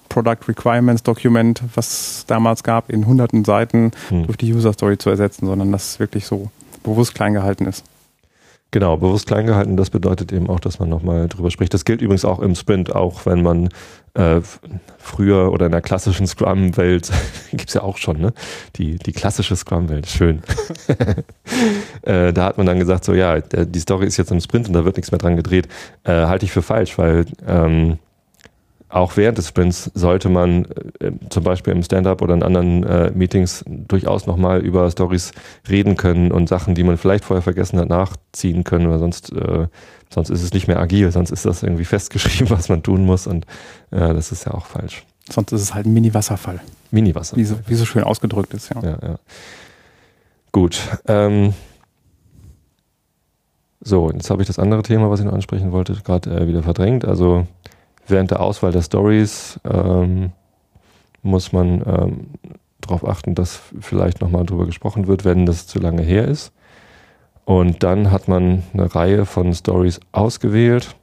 Product 0.09 0.47
Requirements 0.47 1.03
Document, 1.03 1.61
was 1.75 2.23
damals 2.29 2.63
gab, 2.63 2.89
in 2.89 3.05
hunderten 3.05 3.45
Seiten 3.45 3.91
hm. 4.11 4.27
durch 4.27 4.39
die 4.39 4.55
User 4.55 4.73
Story 4.73 4.97
zu 4.97 5.11
ersetzen, 5.11 5.47
sondern 5.47 5.73
dass 5.73 5.95
es 5.95 5.99
wirklich 5.99 6.27
so 6.27 6.53
bewusst 6.85 7.17
klein 7.17 7.35
gehalten 7.35 7.67
ist. 7.67 7.85
Genau, 8.73 8.97
bewusst 8.97 9.27
klein 9.27 9.47
gehalten, 9.47 9.77
das 9.77 9.91
bedeutet 9.91 10.33
eben 10.33 10.49
auch, 10.49 10.61
dass 10.61 10.79
man 10.79 10.89
nochmal 10.89 11.29
drüber 11.29 11.51
spricht. 11.51 11.75
Das 11.75 11.85
gilt 11.85 12.01
übrigens 12.01 12.25
auch 12.25 12.39
im 12.39 12.55
Sprint, 12.55 12.95
auch 12.95 13.27
wenn 13.27 13.43
man 13.43 13.69
äh, 14.15 14.41
früher 14.97 15.51
oder 15.51 15.67
in 15.67 15.73
der 15.73 15.81
klassischen 15.81 16.29
Scrum-Welt, 16.29 17.11
gibt's 17.51 17.75
ja 17.75 17.83
auch 17.83 17.97
schon, 17.97 18.21
ne? 18.21 18.33
Die, 18.77 18.97
die 18.97 19.13
klassische 19.13 19.57
Scrum-Welt, 19.57 20.07
schön. 20.07 20.43
äh, 22.03 22.33
da 22.33 22.45
hat 22.45 22.59
man 22.59 22.67
dann 22.67 22.79
gesagt, 22.79 23.05
so 23.05 23.13
ja, 23.13 23.41
die 23.41 23.81
Story 23.81 24.07
ist 24.07 24.19
jetzt 24.19 24.31
im 24.31 24.41
Sprint 24.41 24.69
und 24.69 24.75
da 24.75 24.85
wird 24.85 24.97
nichts 24.97 25.11
mehr 25.11 25.19
dran 25.19 25.35
gedreht. 25.35 25.67
Äh, 26.05 26.27
halte 26.27 26.45
ich 26.45 26.53
für 26.53 26.63
falsch, 26.63 26.97
weil 26.97 27.27
ähm, 27.49 27.99
auch 28.91 29.17
während 29.17 29.39
des 29.39 29.49
Sprints 29.49 29.91
sollte 29.95 30.29
man 30.29 30.67
äh, 30.99 31.13
zum 31.31 31.45
Beispiel 31.45 31.73
im 31.73 31.83
Stand-up 31.83 32.23
oder 32.23 32.35
in 32.35 32.43
anderen 32.43 32.83
äh, 32.83 33.13
Meetings 33.13 33.65
durchaus 33.67 34.27
nochmal 34.27 34.61
über 34.61 34.91
Stories 34.91 35.33
reden 35.69 35.97
können 35.97 36.33
und 36.33 36.49
Sachen, 36.49 36.75
die 36.75 36.83
man 36.83 36.99
vielleicht 36.99 37.25
vorher 37.25 37.43
vergessen 37.43 37.79
hat, 37.79 37.89
nachziehen 37.89 38.65
können, 38.65 38.91
weil 38.91 38.99
sonst, 38.99 39.33
äh, 39.33 39.69
sonst 40.13 40.31
ist 40.31 40.43
es 40.43 40.53
nicht 40.53 40.67
mehr 40.67 40.81
agil, 40.81 41.13
sonst 41.13 41.31
ist 41.31 41.47
das 41.47 41.63
irgendwie 41.63 41.85
festgeschrieben, 41.85 42.51
was 42.51 42.69
man 42.69 42.83
tun 42.83 43.07
muss 43.07 43.29
und 43.29 43.47
äh, 43.93 44.13
das 44.13 44.33
ist 44.33 44.45
ja 44.45 44.55
auch 44.55 44.67
falsch. 44.67 45.05
Sonst 45.31 45.53
ist 45.53 45.63
es 45.63 45.75
halt 45.75 45.87
ein 45.87 45.93
Mini-Wasserfall. 45.93 46.61
Mini-Wasserfall. 46.91 47.39
Wie 47.39 47.47
so, 47.47 47.59
wie 47.67 47.75
so 47.77 47.85
schön 47.85 48.03
ausgedrückt 48.03 48.53
ist, 48.55 48.71
ja. 48.75 48.83
ja, 48.83 48.99
ja. 49.01 49.19
Gut. 50.51 50.81
Ähm, 51.07 51.55
so, 53.81 54.11
jetzt 54.11 54.29
habe 54.31 54.43
ich 54.43 54.49
das 54.49 54.59
andere 54.59 54.83
Thema, 54.83 55.11
was 55.11 55.21
ich 55.21 55.27
noch 55.27 55.33
ansprechen 55.33 55.71
wollte, 55.71 55.95
gerade 56.05 56.31
äh, 56.31 56.49
wieder 56.49 56.65
verdrängt. 56.65 57.05
Also 57.05 57.47
während 58.11 58.31
der 58.31 58.41
Auswahl 58.41 58.73
der 58.73 58.83
Stories 58.83 59.61
ähm, 59.65 60.33
muss 61.23 61.53
man 61.53 61.83
ähm, 61.87 62.27
darauf 62.81 63.07
achten, 63.07 63.35
dass 63.35 63.61
vielleicht 63.81 64.21
nochmal 64.21 64.45
drüber 64.45 64.67
gesprochen 64.67 65.07
wird, 65.07 65.25
wenn 65.25 65.47
das 65.47 65.67
zu 65.67 65.79
lange 65.79 66.03
her 66.03 66.27
ist. 66.27 66.53
Und 67.45 67.83
dann 67.83 68.11
hat 68.11 68.29
man 68.29 68.63
eine 68.73 68.95
Reihe 68.95 69.27
von 69.27 69.53
Stories 69.55 70.01
ausgewählt, 70.13 70.95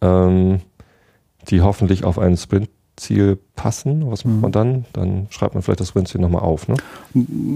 ähm, 0.00 0.60
die 1.48 1.62
hoffentlich 1.62 2.04
auf 2.04 2.18
einen 2.18 2.36
Sprint 2.36 2.68
Ziel 3.00 3.38
passen? 3.56 4.10
Was 4.10 4.24
macht 4.24 4.36
mhm. 4.36 4.40
man 4.40 4.52
dann? 4.52 4.84
Dann 4.92 5.26
schreibt 5.30 5.54
man 5.54 5.62
vielleicht 5.62 5.80
das 5.80 5.88
Sprintziel 5.88 6.20
nochmal 6.20 6.42
auf. 6.42 6.68
Ne? 6.68 6.76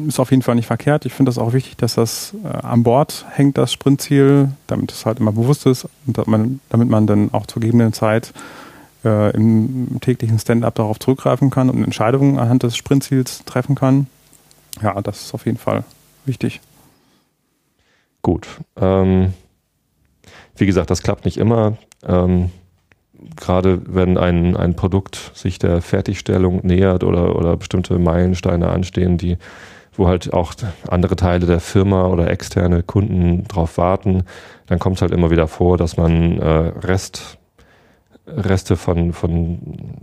Ist 0.09 0.18
auf 0.18 0.30
jeden 0.30 0.42
Fall 0.42 0.54
nicht 0.57 0.66
verkehrt. 0.66 1.07
Ich 1.07 1.12
finde 1.12 1.30
das 1.30 1.38
auch 1.38 1.52
wichtig, 1.52 1.76
dass 1.76 1.94
das 1.94 2.35
äh, 2.44 2.48
an 2.48 2.83
Bord 2.83 3.24
hängt, 3.30 3.59
das 3.59 3.72
Sprintziel, 3.72 4.50
damit 4.66 4.90
es 4.90 5.07
halt 5.07 5.20
immer 5.20 5.33
bewusst 5.33 5.66
ist 5.66 5.87
und 6.07 6.18
damit 6.18 6.28
man, 6.28 6.61
damit 6.70 6.88
man 6.88 7.07
dann 7.07 7.33
auch 7.33 7.46
zur 7.46 7.61
gegebenen 7.61 7.92
Zeit 7.92 8.33
äh, 9.04 9.35
im 9.35 10.00
täglichen 10.00 10.38
Stand-up 10.38 10.74
darauf 10.74 10.98
zurückgreifen 10.98 11.50
kann 11.50 11.70
und 11.70 11.85
Entscheidungen 11.85 12.38
anhand 12.38 12.62
des 12.62 12.76
Sprintziels 12.76 13.44
treffen 13.44 13.74
kann. 13.74 14.07
Ja, 14.83 15.00
das 15.02 15.26
ist 15.26 15.35
auf 15.35 15.46
jeden 15.46 15.59
Fall 15.59 15.85
wichtig. 16.24 16.61
Gut. 18.22 18.48
Ähm, 18.76 19.35
wie 20.57 20.66
gesagt, 20.66 20.90
das 20.90 21.02
klappt 21.02 21.24
nicht 21.24 21.37
immer. 21.37 21.76
Ähm, 22.02 22.50
gerade 23.37 23.82
wenn 23.87 24.18
ein, 24.18 24.56
ein 24.56 24.74
Produkt 24.74 25.32
sich 25.34 25.58
der 25.58 25.82
Fertigstellung 25.82 26.60
nähert 26.64 27.04
oder, 27.04 27.37
oder 27.37 27.56
bestimmte 27.56 27.98
Meilensteine 27.98 28.68
anstehen, 28.68 29.18
die, 29.18 29.37
wo 29.92 30.08
halt 30.08 30.32
auch 30.32 30.54
andere 30.88 31.16
Teile 31.16 31.46
der 31.46 31.60
Firma 31.60 32.06
oder 32.06 32.30
externe 32.30 32.82
Kunden 32.82 33.44
drauf 33.44 33.78
warten, 33.78 34.24
dann 34.66 34.78
kommt 34.78 34.96
es 34.96 35.02
halt 35.02 35.12
immer 35.12 35.30
wieder 35.30 35.46
vor, 35.48 35.76
dass 35.76 35.96
man 35.96 36.38
äh, 36.38 36.46
Rest, 36.46 37.38
Reste 38.26 38.76
von, 38.76 39.12
von 39.12 39.58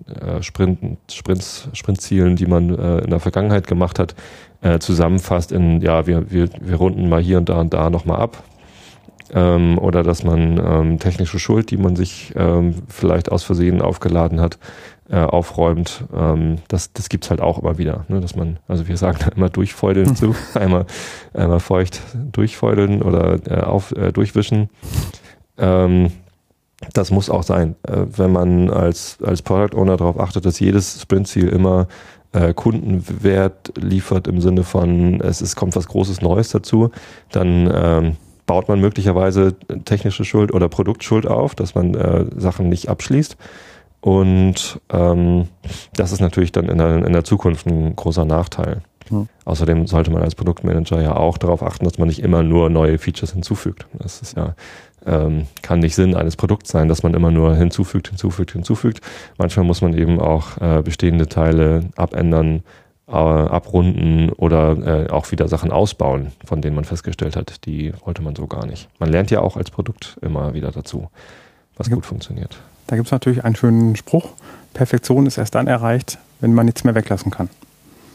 äh, 0.07 0.41
Sprint, 0.43 0.97
Sprints, 1.11 1.69
Sprintzielen, 1.73 2.35
die 2.35 2.45
man 2.45 2.77
äh, 2.77 2.99
in 2.99 3.09
der 3.09 3.19
Vergangenheit 3.19 3.67
gemacht 3.67 3.99
hat, 3.99 4.15
äh, 4.61 4.79
zusammenfasst 4.79 5.51
in, 5.51 5.81
ja, 5.81 6.05
wir, 6.05 6.31
wir, 6.31 6.49
wir 6.59 6.75
runden 6.75 7.09
mal 7.09 7.21
hier 7.21 7.39
und 7.39 7.49
da 7.49 7.59
und 7.59 7.73
da 7.73 7.89
nochmal 7.89 8.19
ab 8.19 8.43
ähm, 9.33 9.77
oder 9.77 10.03
dass 10.03 10.23
man 10.23 10.59
ähm, 10.63 10.99
technische 10.99 11.39
Schuld, 11.39 11.71
die 11.71 11.77
man 11.77 11.95
sich 11.95 12.33
ähm, 12.35 12.75
vielleicht 12.87 13.31
aus 13.31 13.43
Versehen 13.43 13.81
aufgeladen 13.81 14.41
hat, 14.41 14.57
äh, 15.09 15.17
aufräumt. 15.17 16.05
Ähm, 16.13 16.57
das 16.67 16.93
das 16.93 17.09
gibt's 17.09 17.29
halt 17.29 17.41
auch 17.41 17.59
immer 17.59 17.77
wieder, 17.77 18.05
ne? 18.07 18.21
dass 18.21 18.35
man, 18.35 18.59
also 18.67 18.87
wir 18.87 18.97
sagen 18.97 19.17
da 19.19 19.27
immer 19.35 19.49
durchfeudeln 19.49 20.15
zu, 20.15 20.35
einmal, 20.53 20.85
einmal 21.33 21.59
feucht 21.59 22.01
durchfeudeln 22.31 23.01
oder 23.01 23.39
äh, 23.49 23.61
auf, 23.61 23.91
äh, 23.93 24.11
durchwischen. 24.11 24.69
Ähm, 25.57 26.11
das 26.93 27.11
muss 27.11 27.29
auch 27.29 27.43
sein, 27.43 27.75
äh, 27.83 28.05
wenn 28.15 28.31
man 28.31 28.69
als, 28.69 29.17
als 29.23 29.41
Product 29.41 29.77
Owner 29.77 29.97
darauf 29.97 30.19
achtet, 30.19 30.45
dass 30.45 30.59
jedes 30.59 31.01
Sprintziel 31.01 31.47
immer 31.47 31.87
äh, 32.33 32.53
Kundenwert 32.53 33.73
liefert 33.77 34.27
im 34.27 34.41
Sinne 34.41 34.63
von, 34.63 35.21
es, 35.21 35.41
es 35.41 35.55
kommt 35.55 35.75
was 35.75 35.87
Großes 35.87 36.21
Neues 36.21 36.49
dazu, 36.49 36.89
dann 37.31 37.71
ähm, 37.73 38.17
baut 38.51 38.67
man 38.67 38.81
möglicherweise 38.81 39.55
technische 39.85 40.25
Schuld 40.25 40.53
oder 40.53 40.67
Produktschuld 40.67 41.25
auf, 41.25 41.55
dass 41.55 41.73
man 41.73 41.95
äh, 41.95 42.25
Sachen 42.35 42.67
nicht 42.67 42.89
abschließt. 42.89 43.37
Und 44.01 44.81
ähm, 44.91 45.47
das 45.93 46.11
ist 46.11 46.19
natürlich 46.19 46.51
dann 46.51 46.67
in 46.67 46.77
der, 46.77 47.05
in 47.05 47.13
der 47.13 47.23
Zukunft 47.23 47.65
ein 47.65 47.95
großer 47.95 48.25
Nachteil. 48.25 48.81
Mhm. 49.09 49.29
Außerdem 49.45 49.87
sollte 49.87 50.11
man 50.11 50.21
als 50.21 50.35
Produktmanager 50.35 51.01
ja 51.01 51.15
auch 51.15 51.37
darauf 51.37 51.63
achten, 51.63 51.85
dass 51.85 51.97
man 51.97 52.09
nicht 52.09 52.21
immer 52.21 52.43
nur 52.43 52.69
neue 52.69 52.97
Features 52.97 53.31
hinzufügt. 53.31 53.85
Das 53.97 54.21
ist 54.21 54.35
ja 54.35 54.53
ähm, 55.05 55.47
kann 55.61 55.79
nicht 55.79 55.95
Sinn 55.95 56.13
eines 56.13 56.35
Produkts 56.35 56.71
sein, 56.71 56.89
dass 56.89 57.03
man 57.03 57.13
immer 57.13 57.31
nur 57.31 57.55
hinzufügt, 57.55 58.09
hinzufügt, 58.09 58.51
hinzufügt. 58.51 58.99
Manchmal 59.37 59.65
muss 59.65 59.81
man 59.81 59.93
eben 59.93 60.19
auch 60.19 60.57
äh, 60.57 60.81
bestehende 60.81 61.27
Teile 61.29 61.85
abändern, 61.95 62.63
äh, 63.11 63.15
abrunden 63.15 64.29
oder 64.31 65.05
äh, 65.05 65.09
auch 65.09 65.31
wieder 65.31 65.47
Sachen 65.47 65.71
ausbauen, 65.71 66.31
von 66.45 66.61
denen 66.61 66.75
man 66.75 66.85
festgestellt 66.85 67.35
hat, 67.35 67.65
die 67.65 67.93
wollte 68.05 68.21
man 68.21 68.35
so 68.35 68.47
gar 68.47 68.65
nicht. 68.65 68.87
Man 68.99 69.09
lernt 69.09 69.31
ja 69.31 69.41
auch 69.41 69.57
als 69.57 69.71
Produkt 69.71 70.17
immer 70.21 70.53
wieder 70.53 70.71
dazu, 70.71 71.09
was 71.77 71.89
gut 71.89 72.05
funktioniert. 72.05 72.57
Da 72.87 72.95
gibt 72.95 73.07
es 73.07 73.11
natürlich 73.11 73.43
einen 73.43 73.55
schönen 73.55 73.95
Spruch. 73.95 74.29
Perfektion 74.73 75.25
ist 75.25 75.37
erst 75.37 75.55
dann 75.55 75.67
erreicht, 75.67 76.17
wenn 76.39 76.53
man 76.53 76.65
nichts 76.65 76.83
mehr 76.83 76.95
weglassen 76.95 77.31
kann. 77.31 77.49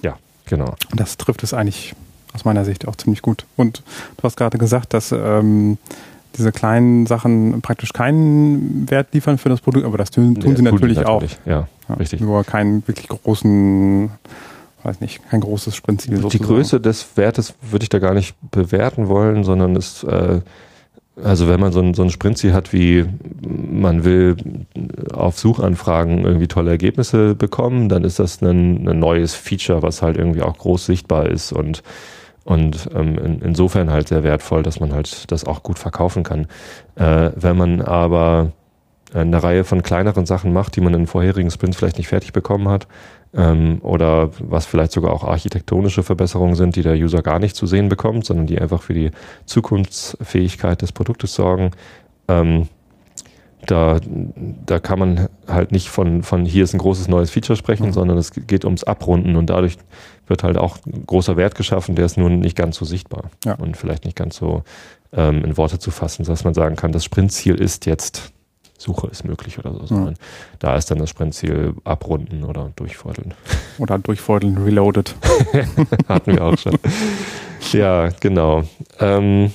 Ja, 0.02 0.16
genau. 0.46 0.74
Und 0.90 1.00
das 1.00 1.16
trifft 1.16 1.42
es 1.42 1.54
eigentlich 1.54 1.94
aus 2.34 2.44
meiner 2.44 2.64
Sicht 2.64 2.86
auch 2.86 2.96
ziemlich 2.96 3.22
gut. 3.22 3.46
Und 3.56 3.82
du 4.16 4.22
hast 4.22 4.36
gerade 4.36 4.58
gesagt, 4.58 4.92
dass 4.94 5.12
ähm, 5.12 5.78
diese 6.36 6.52
kleinen 6.52 7.06
Sachen 7.06 7.62
praktisch 7.62 7.92
keinen 7.92 8.90
Wert 8.90 9.08
liefern 9.12 9.38
für 9.38 9.48
das 9.48 9.60
Produkt, 9.60 9.86
aber 9.86 9.98
das 9.98 10.10
tun, 10.10 10.34
tun 10.34 10.50
ja, 10.50 10.56
sie 10.56 10.62
natürlich, 10.62 10.98
natürlich, 10.98 11.38
auch. 11.38 11.46
Ja, 11.46 11.68
ja, 11.88 11.94
richtig. 11.94 12.20
Nur 12.20 12.44
keinen 12.44 12.86
wirklich 12.86 13.08
großen, 13.08 14.10
weiß 14.86 15.00
nicht, 15.00 15.20
kein 15.28 15.40
großes 15.40 15.74
Sprintziel. 15.74 16.20
Die 16.20 16.38
Größe 16.38 16.80
des 16.80 17.16
Wertes 17.16 17.54
würde 17.60 17.82
ich 17.82 17.88
da 17.88 17.98
gar 17.98 18.14
nicht 18.14 18.34
bewerten 18.50 19.08
wollen, 19.08 19.44
sondern 19.44 19.76
es 19.76 20.04
äh, 20.04 20.40
also 21.22 21.48
wenn 21.48 21.60
man 21.60 21.72
so 21.72 21.80
ein, 21.80 21.94
so 21.94 22.02
ein 22.02 22.10
Sprintziel 22.10 22.52
hat, 22.52 22.72
wie 22.72 23.06
man 23.42 24.04
will 24.04 24.36
auf 25.12 25.38
Suchanfragen 25.38 26.24
irgendwie 26.24 26.46
tolle 26.46 26.70
Ergebnisse 26.70 27.34
bekommen, 27.34 27.88
dann 27.88 28.04
ist 28.04 28.18
das 28.18 28.42
ein, 28.42 28.86
ein 28.86 28.98
neues 28.98 29.34
Feature, 29.34 29.82
was 29.82 30.02
halt 30.02 30.16
irgendwie 30.16 30.42
auch 30.42 30.58
groß 30.58 30.84
sichtbar 30.84 31.26
ist 31.26 31.52
und, 31.52 31.82
und 32.44 32.90
ähm, 32.94 33.18
in, 33.18 33.40
insofern 33.40 33.90
halt 33.90 34.08
sehr 34.08 34.24
wertvoll, 34.24 34.62
dass 34.62 34.78
man 34.78 34.92
halt 34.92 35.30
das 35.32 35.44
auch 35.44 35.62
gut 35.62 35.78
verkaufen 35.78 36.22
kann. 36.22 36.48
Äh, 36.96 37.30
wenn 37.34 37.56
man 37.56 37.80
aber 37.80 38.52
eine 39.14 39.42
Reihe 39.42 39.64
von 39.64 39.82
kleineren 39.82 40.26
Sachen 40.26 40.52
macht, 40.52 40.76
die 40.76 40.80
man 40.82 40.92
in 40.92 41.06
vorherigen 41.06 41.50
Sprints 41.50 41.78
vielleicht 41.78 41.96
nicht 41.96 42.08
fertig 42.08 42.34
bekommen 42.34 42.68
hat, 42.68 42.86
ähm, 43.34 43.78
oder 43.82 44.30
was 44.38 44.66
vielleicht 44.66 44.92
sogar 44.92 45.12
auch 45.12 45.24
architektonische 45.24 46.02
Verbesserungen 46.02 46.54
sind, 46.54 46.76
die 46.76 46.82
der 46.82 46.94
User 46.94 47.22
gar 47.22 47.38
nicht 47.38 47.56
zu 47.56 47.66
sehen 47.66 47.88
bekommt, 47.88 48.24
sondern 48.24 48.46
die 48.46 48.58
einfach 48.58 48.82
für 48.82 48.94
die 48.94 49.10
Zukunftsfähigkeit 49.44 50.82
des 50.82 50.92
Produktes 50.92 51.34
sorgen. 51.34 51.72
Ähm, 52.28 52.68
da, 53.66 53.98
da 54.66 54.78
kann 54.78 54.98
man 54.98 55.28
halt 55.48 55.72
nicht 55.72 55.88
von, 55.88 56.22
von 56.22 56.44
hier 56.44 56.64
ist 56.64 56.74
ein 56.74 56.78
großes 56.78 57.08
neues 57.08 57.30
Feature 57.30 57.56
sprechen, 57.56 57.86
mhm. 57.86 57.92
sondern 57.92 58.18
es 58.18 58.30
geht 58.32 58.64
ums 58.64 58.84
Abrunden 58.84 59.36
und 59.36 59.50
dadurch 59.50 59.76
wird 60.26 60.42
halt 60.42 60.56
auch 60.56 60.78
großer 61.06 61.36
Wert 61.36 61.54
geschaffen, 61.54 61.94
der 61.94 62.06
ist 62.06 62.16
nun 62.16 62.40
nicht 62.40 62.56
ganz 62.56 62.76
so 62.76 62.84
sichtbar 62.84 63.30
ja. 63.44 63.54
und 63.54 63.76
vielleicht 63.76 64.04
nicht 64.04 64.16
ganz 64.16 64.36
so 64.36 64.62
ähm, 65.12 65.44
in 65.44 65.56
Worte 65.56 65.78
zu 65.78 65.90
fassen, 65.90 66.24
dass 66.24 66.44
man 66.44 66.54
sagen 66.54 66.76
kann, 66.76 66.92
das 66.92 67.04
Sprintziel 67.04 67.54
ist 67.54 67.86
jetzt 67.86 68.32
Suche 68.78 69.08
ist 69.08 69.24
möglich 69.24 69.58
oder 69.58 69.72
so, 69.72 69.86
sondern 69.86 70.14
mhm. 70.14 70.58
da 70.58 70.76
ist 70.76 70.90
dann 70.90 70.98
das 70.98 71.10
Sprintziel 71.10 71.74
abrunden 71.84 72.44
oder 72.44 72.72
durchfeudeln. 72.76 73.34
Oder 73.78 73.98
durchfeudeln, 73.98 74.58
reloaded. 74.58 75.14
Hatten 76.08 76.32
wir 76.32 76.44
auch 76.44 76.58
schon. 76.58 76.78
ja, 77.72 78.08
genau. 78.20 78.64
Ähm, 79.00 79.52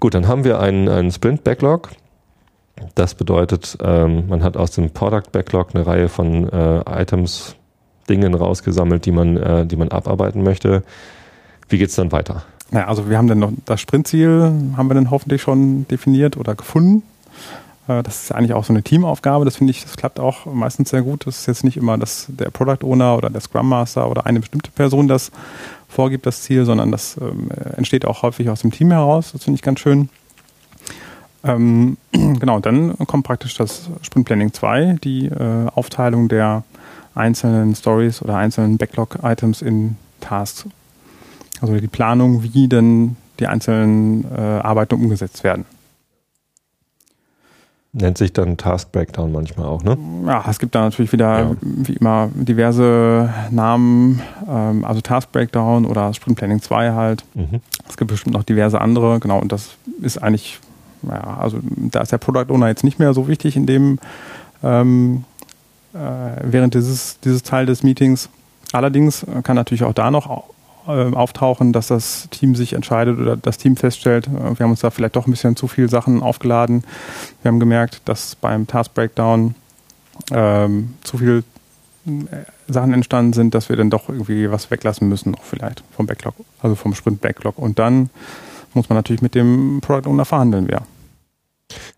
gut, 0.00 0.14
dann 0.14 0.28
haben 0.28 0.44
wir 0.44 0.60
einen, 0.60 0.88
einen 0.88 1.10
Sprint-Backlog. 1.10 1.90
Das 2.94 3.14
bedeutet, 3.14 3.76
ähm, 3.82 4.28
man 4.28 4.42
hat 4.42 4.56
aus 4.56 4.70
dem 4.70 4.90
Product-Backlog 4.90 5.74
eine 5.74 5.86
Reihe 5.86 6.08
von 6.08 6.48
äh, 6.48 7.02
Items, 7.02 7.56
Dingen 8.08 8.34
rausgesammelt, 8.34 9.04
die 9.04 9.12
man, 9.12 9.36
äh, 9.36 9.66
die 9.66 9.76
man 9.76 9.88
abarbeiten 9.88 10.42
möchte. 10.42 10.82
Wie 11.68 11.78
geht 11.78 11.90
es 11.90 11.96
dann 11.96 12.12
weiter? 12.12 12.44
Naja, 12.70 12.86
also 12.86 13.08
wir 13.08 13.16
haben 13.16 13.28
dann 13.28 13.38
noch 13.38 13.52
das 13.64 13.80
Sprintziel, 13.80 14.52
haben 14.76 14.88
wir 14.88 14.94
dann 14.94 15.10
hoffentlich 15.10 15.42
schon 15.42 15.86
definiert 15.88 16.36
oder 16.36 16.54
gefunden. 16.54 17.02
Äh, 17.88 18.02
das 18.02 18.24
ist 18.24 18.32
eigentlich 18.32 18.52
auch 18.52 18.64
so 18.64 18.72
eine 18.72 18.82
Teamaufgabe. 18.82 19.44
Das 19.44 19.56
finde 19.56 19.72
ich, 19.72 19.82
das 19.82 19.96
klappt 19.96 20.20
auch 20.20 20.46
meistens 20.46 20.90
sehr 20.90 21.02
gut. 21.02 21.26
Das 21.26 21.40
ist 21.40 21.46
jetzt 21.46 21.64
nicht 21.64 21.76
immer 21.76 21.98
dass 21.98 22.26
der 22.28 22.50
Product 22.50 22.84
Owner 22.84 23.16
oder 23.16 23.30
der 23.30 23.40
Scrum 23.40 23.68
Master 23.68 24.08
oder 24.10 24.26
eine 24.26 24.40
bestimmte 24.40 24.70
Person 24.70 25.08
das 25.08 25.32
vorgibt, 25.88 26.26
das 26.26 26.42
Ziel, 26.42 26.64
sondern 26.64 26.92
das 26.92 27.16
ähm, 27.20 27.48
entsteht 27.76 28.04
auch 28.04 28.22
häufig 28.22 28.50
aus 28.50 28.60
dem 28.60 28.70
Team 28.70 28.90
heraus. 28.90 29.32
Das 29.32 29.44
finde 29.44 29.56
ich 29.56 29.62
ganz 29.62 29.80
schön. 29.80 30.10
Ähm, 31.44 31.96
genau, 32.12 32.60
dann 32.60 32.96
kommt 33.06 33.26
praktisch 33.26 33.54
das 33.54 33.88
Sprint 34.02 34.26
Planning 34.26 34.52
2, 34.52 34.98
die 35.02 35.26
äh, 35.26 35.66
Aufteilung 35.74 36.28
der 36.28 36.64
einzelnen 37.14 37.74
Stories 37.74 38.22
oder 38.22 38.36
einzelnen 38.36 38.76
Backlog-Items 38.76 39.62
in 39.62 39.96
Tasks. 40.20 40.66
Also 41.60 41.74
die 41.76 41.88
Planung, 41.88 42.42
wie 42.42 42.68
denn 42.68 43.16
die 43.40 43.46
einzelnen 43.46 44.24
äh, 44.24 44.40
Arbeiten 44.40 44.94
umgesetzt 44.94 45.42
werden. 45.42 45.64
Nennt 47.92 48.18
sich 48.18 48.34
dann 48.34 48.58
Task 48.58 48.92
Breakdown 48.92 49.32
manchmal 49.32 49.66
auch, 49.66 49.82
ne? 49.82 49.96
Ja, 50.26 50.44
es 50.48 50.58
gibt 50.58 50.74
da 50.74 50.82
natürlich 50.82 51.10
wieder, 51.12 51.38
ja. 51.38 51.56
wie 51.62 51.94
immer, 51.94 52.28
diverse 52.34 53.32
Namen, 53.50 54.20
ähm, 54.46 54.84
also 54.84 55.00
Task 55.00 55.32
Breakdown 55.32 55.86
oder 55.86 56.12
Sprint 56.12 56.36
Planning 56.36 56.60
2 56.60 56.92
halt. 56.92 57.24
Mhm. 57.34 57.60
Es 57.88 57.96
gibt 57.96 58.10
bestimmt 58.10 58.34
noch 58.34 58.42
diverse 58.42 58.78
andere, 58.80 59.20
genau, 59.20 59.38
und 59.38 59.52
das 59.52 59.70
ist 60.02 60.18
eigentlich, 60.18 60.60
ja, 61.02 61.38
also 61.38 61.60
da 61.62 62.02
ist 62.02 62.12
der 62.12 62.18
Product 62.18 62.52
Owner 62.52 62.68
jetzt 62.68 62.84
nicht 62.84 62.98
mehr 62.98 63.14
so 63.14 63.26
wichtig 63.26 63.56
in 63.56 63.64
dem, 63.64 63.98
ähm, 64.62 65.24
äh, 65.94 65.98
während 66.42 66.74
dieses, 66.74 67.18
dieses 67.20 67.42
Teil 67.42 67.64
des 67.64 67.82
Meetings. 67.82 68.28
Allerdings 68.72 69.24
kann 69.44 69.56
natürlich 69.56 69.84
auch 69.84 69.94
da 69.94 70.10
noch 70.10 70.44
äh, 70.88 71.14
auftauchen, 71.14 71.72
dass 71.72 71.88
das 71.88 72.28
Team 72.30 72.54
sich 72.54 72.72
entscheidet 72.72 73.18
oder 73.18 73.36
das 73.36 73.58
Team 73.58 73.76
feststellt, 73.76 74.26
äh, 74.26 74.58
wir 74.58 74.64
haben 74.64 74.70
uns 74.70 74.80
da 74.80 74.90
vielleicht 74.90 75.16
doch 75.16 75.26
ein 75.26 75.30
bisschen 75.30 75.54
zu 75.54 75.68
viel 75.68 75.88
Sachen 75.88 76.22
aufgeladen. 76.22 76.82
Wir 77.42 77.50
haben 77.50 77.60
gemerkt, 77.60 78.00
dass 78.06 78.34
beim 78.34 78.66
Task 78.66 78.94
Breakdown 78.94 79.54
ähm, 80.32 80.94
zu 81.04 81.18
viel 81.18 81.44
äh, 82.06 82.72
Sachen 82.72 82.92
entstanden 82.92 83.32
sind, 83.32 83.54
dass 83.54 83.68
wir 83.68 83.76
dann 83.76 83.90
doch 83.90 84.08
irgendwie 84.08 84.50
was 84.50 84.70
weglassen 84.70 85.08
müssen, 85.08 85.34
auch 85.34 85.44
vielleicht 85.44 85.84
vom 85.94 86.06
Backlog, 86.06 86.34
also 86.62 86.74
vom 86.74 86.94
Sprint 86.94 87.20
Backlog. 87.20 87.58
Und 87.58 87.78
dann 87.78 88.10
muss 88.74 88.88
man 88.88 88.96
natürlich 88.96 89.22
mit 89.22 89.34
dem 89.34 89.80
Product 89.80 90.08
Owner 90.08 90.24
verhandeln, 90.24 90.68
wer. 90.68 90.82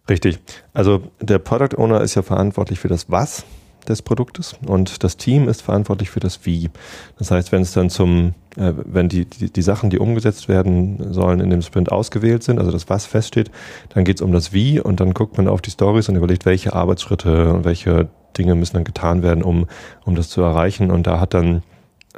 Richtig. 0.09 0.41
Also 0.75 1.05
der 1.21 1.39
Product 1.39 1.77
Owner 1.79 2.01
ist 2.01 2.17
ja 2.17 2.23
verantwortlich 2.23 2.81
für 2.81 2.89
das 2.89 3.09
Was 3.09 3.45
des 3.91 4.03
Produktes 4.03 4.57
und 4.67 5.05
das 5.05 5.17
Team 5.17 5.49
ist 5.49 5.63
verantwortlich 5.63 6.11
für 6.11 6.21
das 6.21 6.47
Wie. 6.47 6.71
Das 7.19 7.31
heißt, 7.31 7.53
wenn 7.53 7.63
es 7.63 7.73
dann 7.73 7.91
zum, 7.91 8.35
äh, 8.57 8.73
wenn 8.77 9.09
die, 9.09 9.25
die, 9.27 9.53
die 9.53 9.63
Sachen, 9.63 9.91
die 9.91 9.99
umgesetzt 9.99 10.49
werden 10.49 11.13
sollen, 11.13 11.41
in 11.41 11.51
dem 11.51 11.63
Sprint 11.63 11.93
ausgewählt 11.93 12.43
sind, 12.43 12.59
also 12.59 12.71
das 12.71 12.89
Was 12.89 13.07
feststeht, 13.07 13.51
dann 13.91 14.05
geht 14.05 14.17
es 14.17 14.23
um 14.23 14.33
das 14.33 14.53
Wie 14.53 14.81
und 14.81 15.01
dann 15.01 15.15
guckt 15.15 15.37
man 15.37 15.49
auf 15.49 15.61
die 15.61 15.71
Stories 15.71 16.09
und 16.09 16.17
überlegt, 16.17 16.47
welche 16.47 16.73
Arbeitsschritte 16.73 17.53
und 17.53 17.65
welche 17.65 18.09
Dinge 18.39 18.55
müssen 18.55 18.75
dann 18.75 18.85
getan 18.85 19.23
werden, 19.23 19.43
um, 19.43 19.67
um 20.05 20.15
das 20.15 20.29
zu 20.29 20.41
erreichen. 20.41 20.91
Und 20.91 21.07
da 21.07 21.21
hat 21.21 21.35
dann 21.35 21.63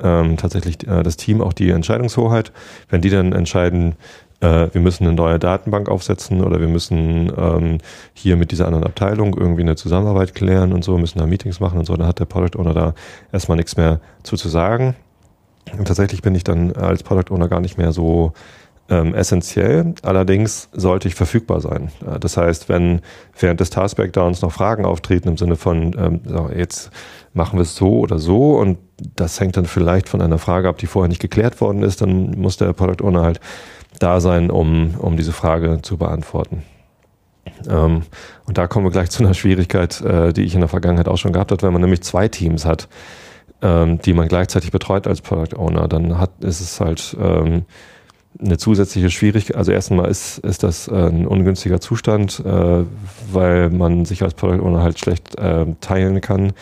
ähm, 0.03 0.37
tatsächlich 0.37 0.87
äh, 0.87 1.03
das 1.03 1.17
Team 1.17 1.41
auch 1.41 1.53
die 1.53 1.71
Entscheidungshoheit. 1.71 2.53
Wenn 2.89 3.01
die 3.01 3.11
dann 3.11 3.33
entscheiden, 3.33 3.95
äh, 4.43 4.69
wir 4.73 4.81
müssen 4.81 5.07
eine 5.07 5.15
neue 5.15 5.39
Datenbank 5.39 5.89
aufsetzen 5.89 6.43
oder 6.43 6.61
wir 6.61 6.69
müssen 6.69 7.33
ähm, 7.37 7.79
hier 8.13 8.37
mit 8.37 8.51
dieser 8.51 8.67
anderen 8.67 8.85
Abteilung 8.85 9.37
irgendwie 9.39 9.63
eine 9.63 9.77
Zusammenarbeit 9.77 10.35
klären 10.35 10.73
und 10.73 10.85
so, 10.85 10.99
müssen 10.99 11.21
da 11.21 11.27
Meetings 11.27 11.61
machen 11.61 11.79
und 11.79 11.87
so, 11.87 11.97
dann 11.97 12.09
hat 12.09 12.19
der 12.19 12.25
Product 12.27 12.59
Owner 12.59 12.75
da 12.75 12.95
erstmal 13.33 13.57
nichts 13.57 13.77
mehr 13.77 14.01
zu, 14.25 14.37
zu 14.37 14.49
sagen. 14.49 14.97
Und 15.79 15.87
tatsächlich 15.87 16.23
bin 16.23 16.35
ich 16.35 16.43
dann 16.43 16.73
als 16.73 17.05
Product 17.05 17.33
Owner 17.33 17.49
gar 17.49 17.61
nicht 17.61 17.79
mehr 17.79 17.93
so 17.93 18.33
ähm, 18.89 19.15
essentiell. 19.15 19.95
Allerdings 20.03 20.69
sollte 20.73 21.07
ich 21.07 21.15
verfügbar 21.15 21.61
sein. 21.61 21.93
Äh, 22.05 22.19
das 22.19 22.37
heißt, 22.37 22.69
wenn 22.69 23.01
während 23.39 23.61
des 23.61 23.71
Task 23.71 23.97
Breakdowns 23.97 24.43
noch 24.43 24.51
Fragen 24.51 24.85
auftreten 24.85 25.29
im 25.29 25.37
Sinne 25.37 25.55
von, 25.55 25.95
ähm, 25.97 26.21
jetzt 26.57 26.91
machen 27.33 27.59
wir 27.59 27.63
es 27.63 27.77
so 27.77 28.01
oder 28.01 28.19
so 28.19 28.59
und 28.59 28.79
das 29.17 29.39
hängt 29.41 29.57
dann 29.57 29.67
vielleicht 29.67 30.09
von 30.09 30.21
einer 30.21 30.39
Frage 30.39 30.69
ab, 30.69 30.79
die 30.79 30.87
vorher 30.87 31.09
nicht 31.09 31.23
geklärt 31.23 31.61
worden 31.61 31.83
ist, 31.83 32.03
dann 32.03 32.33
muss 32.33 32.57
der 32.57 32.73
Product 32.73 33.05
Owner 33.05 33.23
halt 33.23 33.41
da 34.03 34.21
sein, 34.21 34.51
um, 34.51 34.95
um 34.99 35.17
diese 35.17 35.33
Frage 35.33 35.81
zu 35.83 35.97
beantworten. 35.97 36.63
Ähm, 37.69 38.03
und 38.47 38.59
da 38.59 38.67
kommen 38.67 38.87
wir 38.87 38.91
gleich 38.91 39.11
zu 39.11 39.23
einer 39.23 39.35
Schwierigkeit, 39.35 40.01
äh, 40.01 40.33
die 40.33 40.43
ich 40.43 40.55
in 40.55 40.61
der 40.61 40.69
Vergangenheit 40.69 41.09
auch 41.09 41.19
schon 41.19 41.33
gehabt 41.33 41.53
habe, 41.53 41.63
wenn 41.63 41.73
man 41.73 41.83
nämlich 41.83 42.03
zwei 42.03 42.29
Teams 42.29 42.65
hat, 42.65 42.89
ähm, 43.63 44.01
die 44.01 44.13
man 44.13 44.29
gleichzeitig 44.29 44.71
betreut 44.71 45.07
als 45.07 45.21
Product 45.21 45.57
Owner, 45.57 45.89
dann 45.89 46.19
hat, 46.19 46.31
ist 46.41 46.61
es 46.61 46.81
halt 46.81 47.17
ähm, 47.21 47.65
eine 48.41 48.59
zusätzliche 48.59 49.11
Schwierigkeit. 49.11 49.57
Also 49.57 49.73
erstmal 49.73 50.11
ist, 50.11 50.39
ist 50.39 50.63
das 50.63 50.89
äh, 50.89 50.95
ein 50.95 51.27
ungünstiger 51.27 51.81
Zustand, 51.81 52.43
äh, 52.45 52.85
weil 53.31 53.71
man 53.71 54.05
sich 54.05 54.23
als 54.23 54.35
Product 54.35 54.63
Owner 54.63 54.83
halt 54.83 54.99
schlecht 54.99 55.39
äh, 55.39 55.67
teilen 55.81 56.21
kann. 56.21 56.53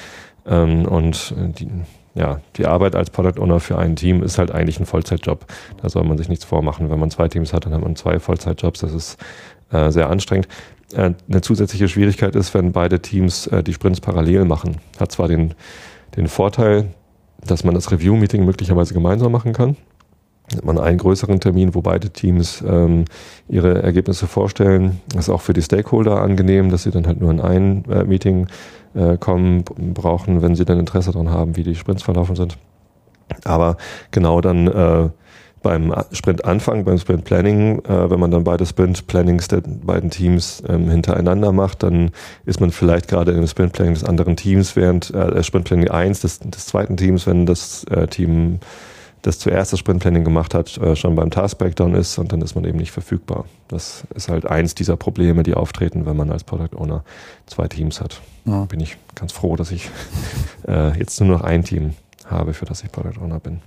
Ähm, 0.47 0.87
und 0.87 1.35
die, 1.39 1.69
ja, 2.15 2.41
die 2.57 2.67
Arbeit 2.67 2.97
als 2.97 3.11
Product 3.11 3.41
Owner 3.41 3.61
für 3.61 3.79
ein 3.79 3.97
Team 3.97 4.23
ist 4.23 4.39
halt 4.39 4.51
eigentlich 4.51 4.81
ein 4.81 4.87
Vollzeitjob. 4.87 5.47
Da 5.81 5.89
soll 5.89 6.05
man 6.05 6.19
sich 6.19 6.29
nichts 6.29 6.45
vormachen. 6.45 6.91
Wenn 6.91 6.99
man 6.99 7.11
zwei 7.11 7.29
Teams 7.29 7.53
hat, 7.53 7.67
dann 7.67 7.73
hat 7.73 7.83
man 7.83 7.95
zwei 7.97 8.19
Vollzeitjobs. 8.19 8.81
Das 8.81 8.93
ist 8.93 9.17
äh, 9.71 9.91
sehr 9.91 10.11
anstrengend. 10.11 10.49
Äh, 10.93 11.13
eine 11.29 11.41
zusätzliche 11.41 11.89
Schwierigkeit 11.89 12.35
ist, 12.35 12.53
wenn 12.53 12.73
beide 12.73 13.01
Teams 13.01 13.47
äh, 13.47 13.63
die 13.63 13.73
Sprints 13.73 14.01
parallel 14.01 14.45
machen. 14.45 14.79
Hat 14.99 15.13
zwar 15.13 15.29
den, 15.29 15.55
den 16.17 16.27
Vorteil, 16.27 16.89
dass 17.47 17.65
man 17.65 17.75
das 17.75 17.91
Review-Meeting 17.93 18.45
möglicherweise 18.45 18.93
gemeinsam 18.93 19.31
machen 19.31 19.53
kann. 19.53 19.77
Hat 20.57 20.65
man 20.65 20.79
einen 20.79 20.99
größeren 20.99 21.39
Termin, 21.39 21.75
wo 21.75 21.81
beide 21.81 22.11
Teams 22.11 22.63
ähm, 22.67 23.05
ihre 23.49 23.83
Ergebnisse 23.83 24.27
vorstellen. 24.27 25.01
Das 25.15 25.29
ist 25.29 25.31
auch 25.31 25.43
für 25.43 25.53
die 25.53 25.63
Stakeholder 25.63 26.21
angenehm, 26.21 26.71
dass 26.71 26.83
sie 26.83 26.91
dann 26.91 27.07
halt 27.07 27.21
nur 27.21 27.31
in 27.31 27.41
ein 27.41 27.85
äh, 27.89 28.05
Meeting 28.05 28.49
äh, 28.95 29.17
kommen 29.17 29.65
brauchen, 29.65 30.43
wenn 30.43 30.57
sie 30.57 30.65
dann 30.65 30.81
Interesse 30.81 31.13
daran 31.13 31.31
haben, 31.31 31.57
wie 31.57 31.63
die 31.63 31.77
Sprints 31.77 32.03
verlaufen 32.03 32.35
sind. 32.35 32.59
Aber 33.45 33.77
genau 34.11 34.41
dann 34.41 34.67
äh, 34.67 35.09
beim 35.63 35.95
Sprint-Anfang, 36.13 36.85
beim 36.85 36.99
Sprint-Planning, 36.99 37.85
äh, 37.85 38.11
wenn 38.11 38.19
man 38.19 38.31
dann 38.31 38.45
beide 38.45 38.65
Sprint-Plannings 38.65 39.49
der 39.49 39.61
beiden 39.61 40.11
Teams 40.11 40.63
ähm, 40.69 40.89
hintereinander 40.89 41.53
macht, 41.53 41.83
dann 41.83 42.11
ist 42.45 42.61
man 42.61 42.71
vielleicht 42.71 43.09
gerade 43.09 43.33
im 43.33 43.47
Sprint-Planning 43.47 43.95
des 43.95 44.05
anderen 44.05 44.37
Teams, 44.37 44.75
während 44.77 45.13
äh, 45.15 45.43
Sprint-Planning 45.43 45.91
1 45.91 46.21
des, 46.21 46.39
des 46.41 46.67
zweiten 46.67 46.97
Teams, 46.97 47.27
wenn 47.27 47.47
das 47.47 47.85
äh, 47.85 48.07
Team 48.07 48.61
das 49.23 49.39
zuerst 49.39 49.73
das 49.73 49.81
Sprint-Planning 49.81 50.25
gemacht 50.25 50.55
hat, 50.55 50.79
äh, 50.79 50.97
schon 50.97 51.15
beim 51.15 51.31
Task-Breakdown 51.31 51.95
ist 51.95 52.19
und 52.19 52.33
dann 52.33 52.41
ist 52.43 52.55
man 52.55 52.65
eben 52.65 52.79
nicht 52.79 52.91
verfügbar. 52.91 53.45
Das 53.69 54.05
ist 54.15 54.29
halt 54.29 54.47
eins 54.47 54.75
dieser 54.75 54.97
Probleme, 54.97 55.43
die 55.43 55.55
auftreten, 55.55 56.07
wenn 56.07 56.17
man 56.17 56.31
als 56.31 56.45
Product 56.45 56.77
Owner 56.77 57.05
zwei 57.47 57.69
Teams 57.69 58.01
hat. 58.01 58.21
Ja. 58.45 58.65
Bin 58.65 58.81
ich 58.81 58.97
ganz 59.15 59.33
froh, 59.33 59.57
dass 59.57 59.71
ich 59.71 59.91
äh, 60.69 60.99
jetzt 60.99 61.21
nur 61.21 61.29
noch 61.29 61.43
ein 61.43 61.65
Team 61.65 61.95
habe, 62.27 62.55
für 62.55 62.65
das 62.65 62.83
ich 62.83 62.91
Product 62.91 63.21
Owner 63.23 63.41
bin. 63.41 63.61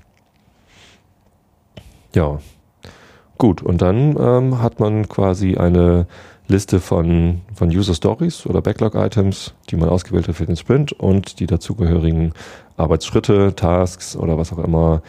Ja, 2.15 2.39
gut. 3.37 3.61
Und 3.61 3.81
dann 3.81 4.17
ähm, 4.19 4.61
hat 4.61 4.79
man 4.79 5.07
quasi 5.09 5.57
eine 5.57 6.07
Liste 6.47 6.79
von, 6.79 7.41
von 7.55 7.69
User 7.69 7.93
Stories 7.93 8.45
oder 8.45 8.61
Backlog-Items, 8.61 9.53
die 9.69 9.75
man 9.75 9.89
ausgewählt 9.89 10.27
hat 10.27 10.35
für 10.35 10.45
den 10.45 10.57
Sprint 10.57 10.91
und 10.91 11.39
die 11.39 11.47
dazugehörigen 11.47 12.33
Arbeitsschritte, 12.75 13.55
Tasks 13.55 14.15
oder 14.15 14.37
was 14.37 14.51
auch 14.51 14.59
immer 14.59 15.01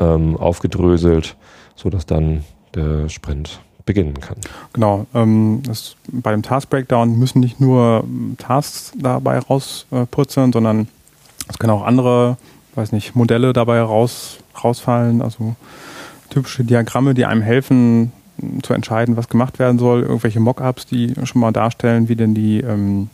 ähm, 0.00 0.36
aufgedröselt, 0.36 1.36
sodass 1.76 2.06
dann 2.06 2.44
der 2.74 3.08
Sprint 3.08 3.60
beginnen 3.84 4.20
kann. 4.20 4.36
Genau. 4.72 5.06
Ähm, 5.14 5.62
das, 5.64 5.96
bei 6.08 6.32
dem 6.32 6.42
Task 6.42 6.70
Breakdown 6.70 7.18
müssen 7.18 7.40
nicht 7.40 7.60
nur 7.60 8.04
ähm, 8.04 8.36
Tasks 8.38 8.92
dabei 8.96 9.38
rausputzeln, 9.38 10.52
sondern 10.52 10.88
es 11.48 11.58
können 11.58 11.72
auch 11.72 11.84
andere, 11.84 12.36
weiß 12.74 12.92
nicht, 12.92 13.14
Modelle 13.14 13.52
dabei 13.52 13.80
raus, 13.80 14.38
rausfallen. 14.62 15.22
Also 15.22 15.56
typische 16.30 16.64
Diagramme, 16.64 17.14
die 17.14 17.24
einem 17.24 17.42
helfen 17.42 18.12
zu 18.62 18.72
entscheiden, 18.72 19.16
was 19.16 19.28
gemacht 19.28 19.58
werden 19.58 19.78
soll. 19.78 20.02
Irgendwelche 20.02 20.40
Mockups, 20.40 20.86
die 20.86 21.14
schon 21.24 21.40
mal 21.40 21.52
darstellen, 21.52 22.08
wie 22.08 22.16
denn 22.16 22.34
die 22.34 22.60
ähm, 22.60 23.10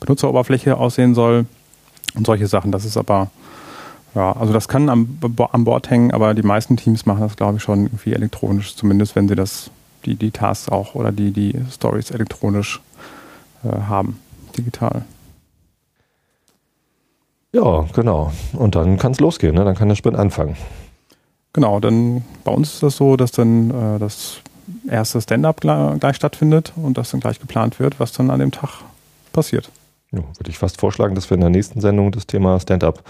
Benutzeroberfläche 0.00 0.76
aussehen 0.76 1.14
soll 1.14 1.46
und 2.14 2.26
solche 2.26 2.46
Sachen. 2.46 2.72
Das 2.72 2.84
ist 2.84 2.96
aber 2.96 3.30
ja, 4.18 4.32
also 4.32 4.52
das 4.52 4.66
kann 4.66 4.88
am, 4.88 5.16
am 5.52 5.64
Bord 5.64 5.90
hängen, 5.90 6.10
aber 6.10 6.34
die 6.34 6.42
meisten 6.42 6.76
Teams 6.76 7.06
machen 7.06 7.20
das, 7.20 7.36
glaube 7.36 7.58
ich, 7.58 7.62
schon 7.62 7.84
irgendwie 7.84 8.14
elektronisch, 8.14 8.74
zumindest 8.74 9.14
wenn 9.14 9.28
sie 9.28 9.36
das, 9.36 9.70
die, 10.04 10.16
die 10.16 10.32
Tasks 10.32 10.68
auch 10.68 10.96
oder 10.96 11.12
die, 11.12 11.30
die 11.30 11.54
Stories 11.70 12.10
elektronisch 12.10 12.80
äh, 13.62 13.68
haben, 13.82 14.18
digital. 14.56 15.04
Ja, 17.52 17.86
genau. 17.94 18.32
Und 18.54 18.74
dann 18.74 18.98
kann 18.98 19.12
es 19.12 19.20
losgehen, 19.20 19.54
ne? 19.54 19.64
dann 19.64 19.76
kann 19.76 19.88
der 19.88 19.94
Sprint 19.94 20.16
anfangen. 20.16 20.56
Genau, 21.52 21.78
dann 21.78 22.24
bei 22.42 22.50
uns 22.50 22.74
ist 22.74 22.82
das 22.82 22.96
so, 22.96 23.16
dass 23.16 23.30
dann 23.30 23.70
äh, 23.70 23.98
das 24.00 24.38
erste 24.90 25.20
Stand-up 25.20 25.60
gleich, 25.60 26.00
gleich 26.00 26.16
stattfindet 26.16 26.72
und 26.74 26.98
das 26.98 27.12
dann 27.12 27.20
gleich 27.20 27.38
geplant 27.38 27.78
wird, 27.78 28.00
was 28.00 28.10
dann 28.10 28.30
an 28.30 28.40
dem 28.40 28.50
Tag 28.50 28.82
passiert. 29.32 29.70
Ja, 30.10 30.24
würde 30.36 30.50
ich 30.50 30.58
fast 30.58 30.80
vorschlagen, 30.80 31.14
dass 31.14 31.30
wir 31.30 31.36
in 31.36 31.40
der 31.40 31.50
nächsten 31.50 31.80
Sendung 31.80 32.10
das 32.10 32.26
Thema 32.26 32.58
Stand-up 32.58 33.04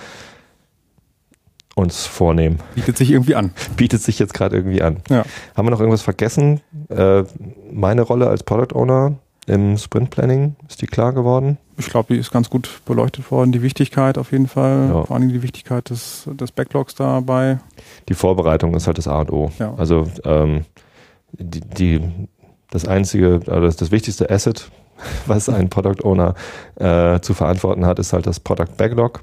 uns 1.78 2.06
vornehmen. 2.06 2.58
Bietet 2.74 2.98
sich 2.98 3.10
irgendwie 3.10 3.34
an. 3.34 3.52
Bietet 3.76 4.02
sich 4.02 4.18
jetzt 4.18 4.34
gerade 4.34 4.56
irgendwie 4.56 4.82
an. 4.82 4.98
Ja. 5.08 5.24
Haben 5.56 5.66
wir 5.66 5.70
noch 5.70 5.80
irgendwas 5.80 6.02
vergessen? 6.02 6.60
Äh, 6.88 7.22
meine 7.70 8.02
Rolle 8.02 8.28
als 8.28 8.42
Product 8.42 8.74
Owner 8.74 9.14
im 9.46 9.78
Sprint 9.78 10.10
Planning, 10.10 10.56
ist 10.68 10.82
die 10.82 10.86
klar 10.86 11.12
geworden? 11.12 11.56
Ich 11.78 11.86
glaube, 11.88 12.12
die 12.12 12.20
ist 12.20 12.30
ganz 12.30 12.50
gut 12.50 12.82
beleuchtet 12.84 13.30
worden. 13.30 13.50
Die 13.52 13.62
Wichtigkeit 13.62 14.18
auf 14.18 14.32
jeden 14.32 14.46
Fall. 14.46 14.88
Ja. 14.88 15.04
Vor 15.04 15.16
allem 15.16 15.30
die 15.30 15.42
Wichtigkeit 15.42 15.88
des, 15.88 16.28
des 16.32 16.52
Backlogs 16.52 16.94
dabei. 16.94 17.58
Die 18.08 18.14
Vorbereitung 18.14 18.74
ist 18.74 18.86
halt 18.86 18.98
das 18.98 19.08
A 19.08 19.20
und 19.20 19.32
O. 19.32 19.50
Ja. 19.58 19.74
Also 19.76 20.06
ähm, 20.24 20.64
die, 21.32 21.60
die, 21.60 22.00
das 22.70 22.86
einzige, 22.86 23.40
also 23.46 23.60
das, 23.60 23.76
das 23.76 23.90
wichtigste 23.90 24.28
Asset, 24.28 24.70
was 25.26 25.48
ein 25.48 25.70
Product 25.70 26.04
Owner 26.04 26.34
äh, 26.76 27.20
zu 27.20 27.32
verantworten 27.32 27.86
hat, 27.86 27.98
ist 27.98 28.12
halt 28.12 28.26
das 28.26 28.40
Product 28.40 28.76
Backlog. 28.76 29.22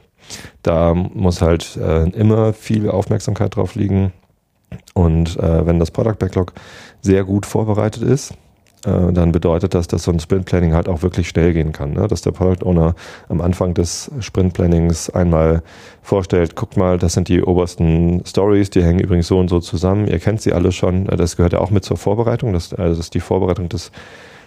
Da 0.63 0.93
muss 0.93 1.41
halt 1.41 1.77
äh, 1.77 2.09
immer 2.09 2.53
viel 2.53 2.89
Aufmerksamkeit 2.89 3.55
drauf 3.55 3.75
liegen. 3.75 4.13
Und 4.93 5.37
äh, 5.37 5.65
wenn 5.65 5.79
das 5.79 5.91
Product 5.91 6.17
Backlog 6.19 6.53
sehr 7.01 7.23
gut 7.23 7.45
vorbereitet 7.45 8.03
ist, 8.03 8.33
äh, 8.85 9.11
dann 9.11 9.31
bedeutet 9.31 9.73
das, 9.73 9.87
dass 9.87 10.03
so 10.03 10.11
ein 10.11 10.19
Sprint 10.19 10.45
Planning 10.45 10.73
halt 10.73 10.87
auch 10.87 11.01
wirklich 11.01 11.27
schnell 11.27 11.53
gehen 11.53 11.71
kann. 11.71 11.93
Ne? 11.93 12.07
Dass 12.07 12.21
der 12.21 12.31
Product 12.31 12.65
Owner 12.65 12.95
am 13.29 13.41
Anfang 13.41 13.73
des 13.73 14.11
Sprint 14.19 14.53
Plannings 14.53 15.09
einmal 15.09 15.63
vorstellt, 16.01 16.55
guckt 16.55 16.77
mal, 16.77 16.97
das 16.97 17.13
sind 17.13 17.27
die 17.27 17.41
obersten 17.41 18.23
Stories, 18.25 18.69
die 18.69 18.83
hängen 18.83 18.99
übrigens 18.99 19.27
so 19.27 19.39
und 19.39 19.49
so 19.49 19.59
zusammen. 19.59 20.07
Ihr 20.07 20.19
kennt 20.19 20.41
sie 20.41 20.53
alle 20.53 20.71
schon. 20.71 21.09
Äh, 21.09 21.17
das 21.17 21.35
gehört 21.35 21.53
ja 21.53 21.59
auch 21.59 21.71
mit 21.71 21.83
zur 21.83 21.97
Vorbereitung. 21.97 22.53
Das, 22.53 22.73
also 22.73 22.95
das 22.95 23.05
ist 23.05 23.13
die 23.13 23.19
Vorbereitung 23.19 23.69
des 23.69 23.91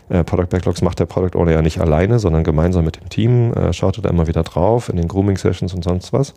äh, 0.09 0.25
Product 0.25 0.49
Backlogs 0.49 0.83
macht 0.83 0.99
der 1.01 1.07
Product 1.07 1.39
Owner 1.39 1.53
ja 1.53 1.63
nicht 1.63 1.81
alleine, 1.81 2.19
sondern 2.19 2.45
gemeinsam 2.45 2.85
mit 2.85 3.01
dem 3.01 3.09
Team, 3.09 3.53
äh, 3.53 3.73
schaut 3.73 4.03
da 4.03 4.09
immer 4.09 4.27
wieder 4.27 4.43
drauf 4.43 4.89
in 4.89 4.97
den 4.97 5.09
Grooming 5.09 5.37
Sessions 5.37 5.75
und 5.75 5.85
sonst 5.85 6.13
was. 6.13 6.35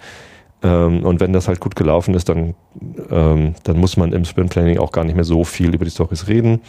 Ähm, 0.63 1.03
und 1.03 1.19
wenn 1.19 1.34
das 1.34 1.47
halt 1.47 1.60
gut 1.60 1.75
gelaufen 1.75 2.13
ist, 2.13 2.29
dann, 2.29 2.53
ähm, 3.10 3.55
dann 3.63 3.77
muss 3.77 3.97
man 3.97 4.13
im 4.13 4.25
Sprint 4.25 4.51
Planning 4.51 4.77
auch 4.77 4.91
gar 4.91 5.03
nicht 5.03 5.15
mehr 5.15 5.23
so 5.23 5.43
viel 5.43 5.73
über 5.73 5.86
die 5.86 5.91
Stories 5.91 6.27
reden, 6.27 6.62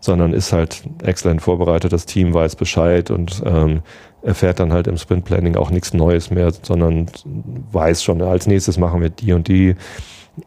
sondern 0.00 0.32
ist 0.32 0.52
halt 0.52 0.82
exzellent 1.02 1.40
vorbereitet, 1.40 1.92
das 1.92 2.06
Team 2.06 2.34
weiß 2.34 2.56
Bescheid 2.56 3.10
und 3.10 3.42
ähm, 3.46 3.80
erfährt 4.22 4.60
dann 4.60 4.72
halt 4.72 4.86
im 4.86 4.98
Sprint 4.98 5.24
Planning 5.24 5.56
auch 5.56 5.70
nichts 5.70 5.94
Neues 5.94 6.30
mehr, 6.30 6.52
sondern 6.62 7.06
weiß 7.72 8.02
schon, 8.02 8.20
als 8.20 8.46
nächstes 8.46 8.76
machen 8.76 9.00
wir 9.00 9.10
die 9.10 9.32
und 9.32 9.48
die 9.48 9.74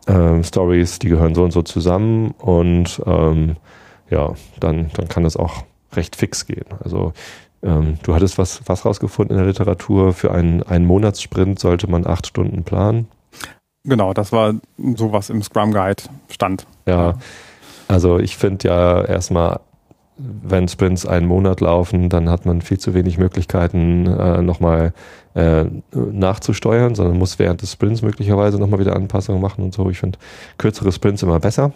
ähm, 0.08 0.44
Stories, 0.44 1.00
die 1.00 1.10
gehören 1.10 1.36
so 1.36 1.44
und 1.44 1.52
so 1.52 1.62
zusammen 1.64 2.32
und 2.40 3.02
ähm, 3.06 3.56
ja, 4.10 4.34
dann, 4.60 4.92
dann 4.94 5.08
kann 5.08 5.24
das 5.24 5.36
auch 5.36 5.64
recht 5.96 6.16
fix 6.16 6.46
gehen. 6.46 6.66
Also 6.84 7.14
ähm, 7.62 7.98
du 8.04 8.14
hattest 8.14 8.38
was, 8.38 8.62
was 8.66 8.86
rausgefunden 8.86 9.36
in 9.36 9.44
der 9.44 9.48
Literatur, 9.48 10.14
für 10.14 10.32
einen, 10.32 10.64
einen 10.64 10.86
Monatssprint 10.86 11.60
sollte 11.60 11.90
man 11.90 12.06
acht 12.06 12.28
Stunden 12.28 12.64
planen. 12.64 13.08
Genau, 13.86 14.14
das 14.14 14.32
war 14.32 14.54
so 14.96 15.12
was 15.12 15.30
im 15.30 15.42
Scrum 15.42 15.74
Guide 15.74 16.04
stand. 16.30 16.66
Ja, 16.86 17.16
also 17.88 18.20
ich 18.20 18.38
finde 18.38 18.68
ja 18.68 19.04
erstmal, 19.04 19.60
wenn 20.18 20.68
Sprints 20.68 21.06
einen 21.06 21.28
Monat 21.28 21.60
laufen, 21.60 22.10
dann 22.10 22.30
hat 22.30 22.46
man 22.46 22.62
viel 22.62 22.80
zu 22.80 22.94
wenig 22.94 23.18
Möglichkeiten, 23.18 24.08
äh, 24.08 24.42
nochmal 24.42 24.94
äh, 25.34 25.66
nachzusteuern, 25.92 26.96
sondern 26.96 27.18
muss 27.18 27.40
während 27.40 27.62
des 27.62 27.74
Sprints 27.74 28.02
möglicherweise 28.02 28.58
nochmal 28.58 28.80
wieder 28.80 28.96
Anpassungen 28.96 29.42
machen 29.42 29.64
und 29.64 29.74
so. 29.74 29.90
Ich 29.90 30.00
finde 30.00 30.20
kürzere 30.58 30.92
Sprints 30.92 31.24
immer 31.24 31.40
besser. 31.40 31.72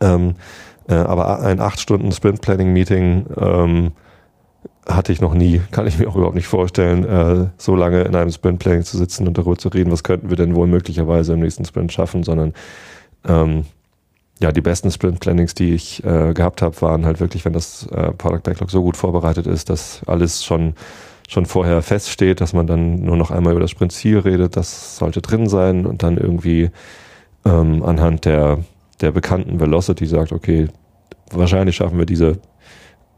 Ähm, 0.00 0.34
äh, 0.88 0.94
aber 0.94 1.40
ein 1.40 1.60
acht 1.60 1.80
Stunden 1.80 2.12
Sprint 2.12 2.40
Planning 2.40 2.72
Meeting 2.72 3.26
ähm, 3.36 3.92
hatte 4.86 5.12
ich 5.12 5.20
noch 5.20 5.34
nie, 5.34 5.60
kann 5.70 5.86
ich 5.86 5.98
mir 5.98 6.08
auch 6.08 6.16
überhaupt 6.16 6.34
nicht 6.34 6.46
vorstellen, 6.46 7.04
äh, 7.04 7.48
so 7.56 7.76
lange 7.76 8.02
in 8.02 8.14
einem 8.14 8.30
Sprint 8.30 8.58
Planning 8.58 8.82
zu 8.82 8.96
sitzen 8.96 9.26
und 9.28 9.38
darüber 9.38 9.56
zu 9.56 9.68
reden, 9.68 9.92
was 9.92 10.02
könnten 10.02 10.30
wir 10.30 10.36
denn 10.36 10.54
wohl 10.54 10.66
möglicherweise 10.66 11.34
im 11.34 11.40
nächsten 11.40 11.64
Sprint 11.64 11.92
schaffen, 11.92 12.22
sondern 12.22 12.54
ähm, 13.26 13.64
ja, 14.40 14.52
die 14.52 14.62
besten 14.62 14.90
Sprint 14.90 15.20
Plannings, 15.20 15.54
die 15.54 15.74
ich 15.74 16.02
äh, 16.02 16.32
gehabt 16.32 16.62
habe, 16.62 16.80
waren 16.80 17.04
halt 17.04 17.20
wirklich, 17.20 17.44
wenn 17.44 17.52
das 17.52 17.86
äh, 17.88 18.10
Product 18.12 18.42
Backlog 18.42 18.70
so 18.70 18.82
gut 18.82 18.96
vorbereitet 18.96 19.46
ist, 19.46 19.68
dass 19.68 20.02
alles 20.06 20.44
schon 20.44 20.74
schon 21.30 21.46
vorher 21.46 21.80
feststeht, 21.80 22.40
dass 22.40 22.54
man 22.54 22.66
dann 22.66 23.02
nur 23.02 23.16
noch 23.16 23.30
einmal 23.30 23.52
über 23.52 23.60
das 23.60 23.70
Sprint-Ziel 23.70 24.18
redet, 24.18 24.56
das 24.56 24.96
sollte 24.96 25.22
drin 25.22 25.48
sein 25.48 25.86
und 25.86 26.02
dann 26.02 26.16
irgendwie 26.16 26.70
ähm, 27.44 27.84
anhand 27.84 28.24
der 28.24 28.58
der 29.00 29.12
bekannten 29.12 29.60
Velocity 29.60 30.06
sagt, 30.06 30.32
okay, 30.32 30.68
wahrscheinlich 31.30 31.76
schaffen 31.76 31.98
wir 31.98 32.06
diese 32.06 32.38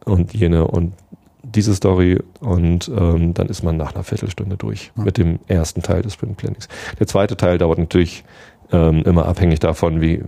und 0.04 0.34
jene 0.34 0.66
und 0.66 0.94
diese 1.42 1.74
Story 1.74 2.20
und 2.40 2.88
ähm, 2.88 3.34
dann 3.34 3.48
ist 3.48 3.62
man 3.62 3.76
nach 3.76 3.94
einer 3.94 4.04
Viertelstunde 4.04 4.56
durch 4.56 4.92
ja. 4.96 5.04
mit 5.04 5.18
dem 5.18 5.40
ersten 5.48 5.82
Teil 5.82 6.02
des 6.02 6.14
Sprint 6.14 6.36
Plannings. 6.36 6.68
Der 6.98 7.06
zweite 7.06 7.36
Teil 7.36 7.58
dauert 7.58 7.78
natürlich 7.78 8.24
ähm, 8.70 9.02
immer 9.04 9.26
abhängig 9.26 9.58
davon, 9.58 10.00
wie 10.00 10.22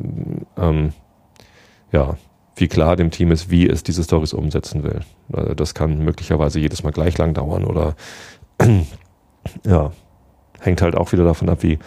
ähm, 0.57 0.93
ja 1.93 2.17
wie 2.57 2.69
klar 2.69 2.95
dem 2.95 3.11
Team 3.11 3.33
ist, 3.33 3.51
wie 3.51 3.69
es 3.69 3.83
diese 3.83 4.05
Stories 4.05 4.33
umsetzen 4.33 4.85
will. 4.85 5.01
Also 5.33 5.55
das 5.55 5.75
kann 5.75 5.99
möglicherweise 5.99 6.61
jedes 6.61 6.85
Mal 6.85 6.93
gleich 6.93 7.19
lang 7.19 7.35
dauern 7.35 7.65
oder 7.65 7.97
ja 9.65 9.93
hängt 10.61 10.83
halt 10.83 10.97
auch 10.97 11.13
wieder 11.13 11.25
davon 11.25 11.49
ab, 11.49 11.63
wie 11.63 11.79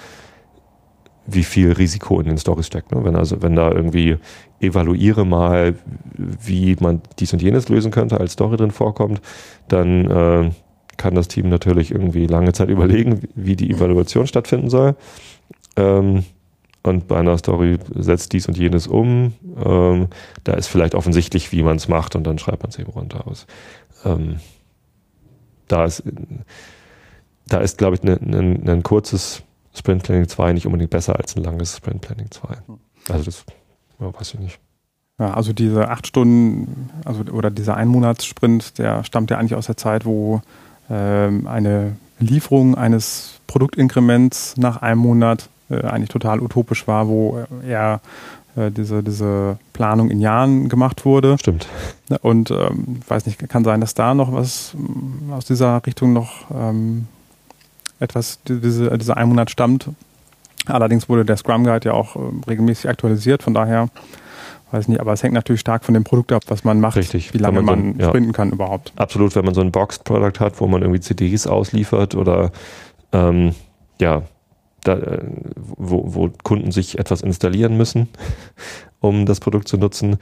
wie 1.28 1.44
viel 1.44 1.74
Risiko 1.74 2.20
in 2.20 2.28
den 2.28 2.38
Stories 2.38 2.68
steckt. 2.68 2.92
Ne? 2.92 3.04
Wenn 3.04 3.16
also, 3.16 3.42
wenn 3.42 3.56
da 3.56 3.72
irgendwie 3.72 4.18
evaluiere 4.60 5.26
mal, 5.26 5.76
wie 6.16 6.76
man 6.80 7.02
dies 7.20 7.34
und 7.34 7.42
jenes 7.42 7.70
lösen 7.70 7.92
könnte, 7.92 8.20
als 8.20 8.34
Story 8.34 8.58
drin 8.58 8.72
vorkommt, 8.72 9.22
dann 9.68 10.10
äh, 10.10 10.52
kann 10.96 11.14
das 11.14 11.28
Team 11.28 11.50
natürlich 11.50 11.92
irgendwie 11.92 12.26
lange 12.26 12.54
Zeit 12.54 12.70
überlegen, 12.70 13.22
wie 13.36 13.56
die 13.56 13.70
Evaluation 13.70 14.26
stattfinden 14.26 14.70
soll. 14.70 14.96
Ähm, 15.76 16.24
und 16.84 17.08
bei 17.08 17.18
einer 17.18 17.38
Story 17.38 17.78
setzt 17.96 18.32
dies 18.32 18.48
und 18.48 18.58
jenes 18.58 18.88
um. 18.88 19.34
Ähm, 19.64 20.08
da 20.46 20.54
ist 20.54 20.68
vielleicht 20.68 20.96
offensichtlich, 20.96 21.52
wie 21.52 21.62
man 21.62 21.76
es 21.76 21.90
macht, 21.90 22.16
und 22.16 22.26
dann 22.26 22.40
schreibt 22.40 22.64
man 22.64 22.70
es 22.70 22.80
eben 22.80 22.92
runter 22.92 23.28
aus. 23.28 23.46
Ähm, 24.06 24.38
da 25.68 25.84
ist, 25.84 26.04
da 27.48 27.60
ist, 27.60 27.78
glaube 27.78 27.96
ich, 27.96 28.04
ein 28.04 28.18
ne, 28.22 28.42
ne, 28.42 28.76
ne 28.76 28.82
kurzes 28.82 29.44
Sprint 29.78 30.04
Planning 30.04 30.28
2 30.28 30.54
nicht 30.54 30.66
unbedingt 30.66 30.90
besser 30.90 31.16
als 31.18 31.36
ein 31.36 31.44
langes 31.44 31.78
Sprint 31.78 32.02
Planning 32.02 32.32
2. 32.32 32.58
Also 33.10 33.24
das 33.24 33.46
ja, 34.00 34.14
weiß 34.14 34.34
ich 34.34 34.40
nicht. 34.40 34.60
Ja, 35.20 35.34
also 35.34 35.54
diese 35.54 35.90
acht 35.90 36.06
Stunden, 36.06 36.90
also 37.04 37.24
oder 37.32 37.50
dieser 37.50 37.76
Einmonatssprint, 37.76 38.78
der 38.78 39.04
stammt 39.04 39.32
ja 39.32 39.38
eigentlich 39.38 39.56
aus 39.56 39.66
der 39.66 39.78
Zeit, 39.78 40.06
wo 40.06 40.42
ähm, 40.90 41.48
eine 41.48 41.96
Lieferung 42.20 42.76
eines 42.76 43.40
Produktinkrements 43.48 44.58
nach 44.58 44.82
einem 44.82 45.00
Monat 45.02 45.50
äh, 45.70 45.82
eigentlich 45.82 46.10
total 46.10 46.40
utopisch 46.40 46.88
war, 46.88 47.08
wo 47.08 47.46
eher 47.66 48.02
äh, 48.56 48.72
diese, 48.72 49.04
diese 49.04 49.58
Planung 49.74 50.10
in 50.10 50.20
Jahren 50.20 50.70
gemacht 50.70 51.06
wurde. 51.06 51.38
Stimmt. 51.40 51.68
Und 52.22 52.52
ähm, 52.52 53.00
weiß 53.08 53.26
nicht, 53.26 53.48
kann 53.50 53.64
sein, 53.64 53.82
dass 53.82 53.94
da 53.94 54.14
noch 54.14 54.34
was 54.34 54.74
mm, 54.76 55.32
aus 55.34 55.46
dieser 55.46 55.86
Richtung 55.86 56.14
noch 56.14 56.46
ähm, 56.54 57.08
etwas, 58.00 58.40
diese, 58.48 58.98
dieser 58.98 59.18
ein 59.18 59.30
Monat 59.30 59.50
stammt. 59.52 59.90
Allerdings 60.66 61.08
wurde 61.08 61.26
der 61.26 61.38
Scrum 61.38 61.64
Guide 61.64 61.90
ja 61.90 61.94
auch 61.94 62.16
äh, 62.16 62.20
regelmäßig 62.48 62.90
aktualisiert, 62.90 63.44
von 63.44 63.54
daher 63.54 63.90
weiß 64.72 64.90
nicht, 64.90 65.00
aber 65.00 65.14
es 65.14 65.24
hängt 65.24 65.34
natürlich 65.34 65.62
stark 65.62 65.86
von 65.86 65.94
dem 65.94 66.04
Produkt 66.04 66.34
ab, 66.34 66.44
was 66.48 66.64
man 66.66 66.80
macht, 66.82 66.98
Richtig. 66.98 67.34
wie 67.34 67.38
lange 67.38 67.62
man, 67.62 67.80
man 67.80 67.94
so- 67.94 68.02
ja. 68.02 68.08
sprinten 68.10 68.34
kann 68.34 68.52
überhaupt. 68.52 68.92
Absolut, 68.98 69.34
wenn 69.36 69.46
man 69.46 69.54
so 69.54 69.62
ein 69.62 69.72
Boxed-Product 69.72 70.40
hat, 70.40 70.60
wo 70.60 70.68
man 70.68 70.82
irgendwie 70.82 71.00
CDs 71.00 71.48
ausliefert 71.48 72.16
oder 72.16 72.52
ähm, 73.14 73.56
ja, 74.02 74.24
da, 74.84 74.94
äh, 74.98 75.22
wo, 75.56 76.14
wo 76.14 76.30
Kunden 76.44 76.72
sich 76.72 77.00
etwas 77.00 77.22
installieren 77.22 77.78
müssen, 77.78 78.10
um 79.00 79.26
das 79.26 79.40
Produkt 79.40 79.68
zu 79.70 79.78
nutzen, 79.78 80.18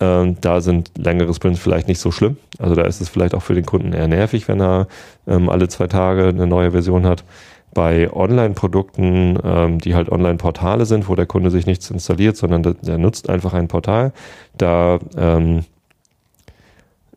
ähm, 0.00 0.36
da 0.40 0.60
sind 0.60 0.90
längere 0.96 1.32
Sprints 1.34 1.60
vielleicht 1.60 1.88
nicht 1.88 2.00
so 2.00 2.10
schlimm. 2.10 2.36
Also 2.58 2.74
da 2.74 2.82
ist 2.82 3.00
es 3.00 3.08
vielleicht 3.08 3.34
auch 3.34 3.42
für 3.42 3.54
den 3.54 3.66
Kunden 3.66 3.92
eher 3.92 4.08
nervig, 4.08 4.48
wenn 4.48 4.60
er 4.60 4.88
ähm, 5.26 5.48
alle 5.48 5.68
zwei 5.68 5.86
Tage 5.86 6.28
eine 6.28 6.46
neue 6.46 6.72
Version 6.72 7.06
hat. 7.06 7.24
Bei 7.72 8.12
Online-Produkten, 8.12 9.38
ähm, 9.44 9.78
die 9.78 9.94
halt 9.94 10.10
Online-Portale 10.10 10.86
sind, 10.86 11.08
wo 11.08 11.14
der 11.14 11.26
Kunde 11.26 11.50
sich 11.50 11.66
nichts 11.66 11.90
installiert, 11.90 12.36
sondern 12.36 12.76
der, 12.82 12.98
nutzt 12.98 13.30
einfach 13.30 13.54
ein 13.54 13.68
Portal, 13.68 14.12
da 14.56 14.98
ähm, 15.16 15.64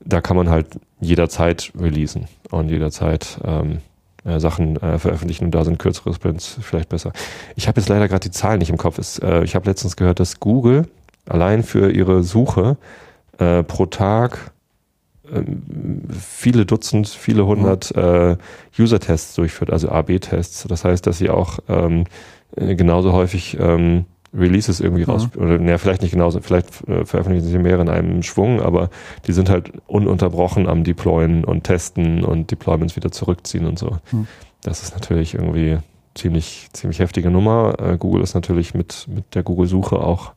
da 0.06 0.22
kann 0.22 0.38
man 0.38 0.50
halt 0.50 0.68
jederzeit 1.00 1.72
releasen 1.80 2.28
und 2.52 2.70
jederzeit 2.70 3.40
ähm, 3.44 3.80
äh, 4.26 4.40
Sachen 4.40 4.78
äh, 4.78 5.00
veröffentlichen 5.00 5.46
und 5.46 5.52
da 5.52 5.64
sind 5.64 5.80
kürzere 5.80 6.14
Sprints 6.14 6.58
vielleicht 6.62 6.90
besser. 6.90 7.14
Ich 7.56 7.68
habe 7.68 7.80
jetzt 7.80 7.90
leider 7.90 8.08
gerade 8.08 8.28
die 8.28 8.32
Zahlen 8.32 8.60
nicht 8.60 8.70
im 8.70 8.78
Kopf. 8.78 8.98
Es, 8.98 9.20
äh, 9.20 9.44
ich 9.44 9.56
habe 9.56 9.70
letztens 9.70 9.96
gehört, 9.96 10.20
dass 10.20 10.40
Google 10.40 10.88
allein 11.28 11.64
für 11.64 11.92
ihre 11.92 12.24
Suche 12.24 12.78
äh, 13.38 13.64
pro 13.64 13.86
Tag 13.86 14.52
ähm, 15.32 16.04
viele 16.10 16.66
Dutzend, 16.66 17.08
viele 17.08 17.46
hundert 17.46 17.96
äh, 17.96 18.38
User-Tests 18.78 19.36
durchführt, 19.36 19.72
also 19.72 19.90
AB-Tests. 19.90 20.66
Das 20.68 20.84
heißt, 20.84 21.08
dass 21.08 21.18
sie 21.18 21.30
auch 21.30 21.60
ähm, 21.70 22.06
äh, 22.56 22.76
genauso 22.76 23.14
häufig 23.14 23.58
ähm, 23.60 24.06
Releases 24.36 24.80
irgendwie 24.80 25.04
raus, 25.04 25.30
oder 25.36 25.60
naja, 25.60 25.78
vielleicht 25.78 26.02
nicht 26.02 26.12
genauso, 26.12 26.42
vielleicht 26.42 26.88
äh, 26.88 27.06
veröffentlichen 27.06 27.48
sie 27.48 27.58
mehrere 27.60 27.84
in 27.84 27.90
einem 27.90 28.24
Schwung, 28.24 28.62
aber 28.62 28.90
die 29.28 29.32
sind 29.32 29.50
halt 29.50 29.72
ununterbrochen 29.86 30.68
am 30.68 30.84
Deployen 30.84 31.46
und 31.46 31.64
Testen 31.64 32.24
und 32.24 32.50
Deployments 32.50 32.96
wieder 32.96 33.12
zurückziehen 33.12 33.68
und 33.68 33.78
so. 33.78 33.98
Hm. 34.10 34.28
Das 34.64 34.82
ist 34.82 34.96
natürlich 34.96 35.36
irgendwie 35.36 35.78
ziemlich, 36.16 36.70
ziemlich 36.74 37.00
heftige 37.00 37.30
Nummer. 37.30 37.76
Äh, 37.80 37.98
Google 37.98 38.24
ist 38.24 38.34
natürlich 38.34 38.74
mit, 38.74 39.08
mit 39.08 39.36
der 39.36 39.44
Google-Suche 39.44 39.98
auch 39.98 40.34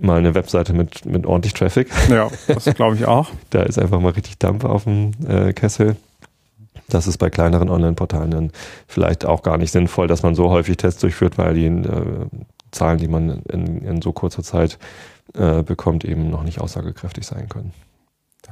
mal 0.00 0.18
eine 0.18 0.34
Webseite 0.34 0.72
mit, 0.72 1.04
mit 1.04 1.26
ordentlich 1.26 1.54
Traffic. 1.54 1.88
Ja, 2.08 2.28
das 2.46 2.64
glaube 2.74 2.96
ich 2.96 3.06
auch. 3.06 3.30
Da 3.50 3.62
ist 3.62 3.78
einfach 3.78 4.00
mal 4.00 4.12
richtig 4.12 4.38
Dampf 4.38 4.64
auf 4.64 4.84
dem 4.84 5.12
äh, 5.28 5.52
Kessel. 5.52 5.96
Das 6.88 7.06
ist 7.06 7.18
bei 7.18 7.30
kleineren 7.30 7.70
Online-Portalen 7.70 8.30
dann 8.30 8.50
vielleicht 8.86 9.24
auch 9.24 9.42
gar 9.42 9.58
nicht 9.58 9.72
sinnvoll, 9.72 10.08
dass 10.08 10.22
man 10.22 10.34
so 10.34 10.50
häufig 10.50 10.76
Tests 10.76 11.00
durchführt, 11.00 11.38
weil 11.38 11.54
die 11.54 11.66
äh, 11.66 12.26
Zahlen, 12.70 12.98
die 12.98 13.08
man 13.08 13.42
in, 13.50 13.82
in 13.82 14.02
so 14.02 14.12
kurzer 14.12 14.42
Zeit 14.42 14.78
äh, 15.34 15.62
bekommt, 15.62 16.04
eben 16.04 16.30
noch 16.30 16.42
nicht 16.42 16.60
aussagekräftig 16.60 17.26
sein 17.26 17.48
können. 17.48 17.72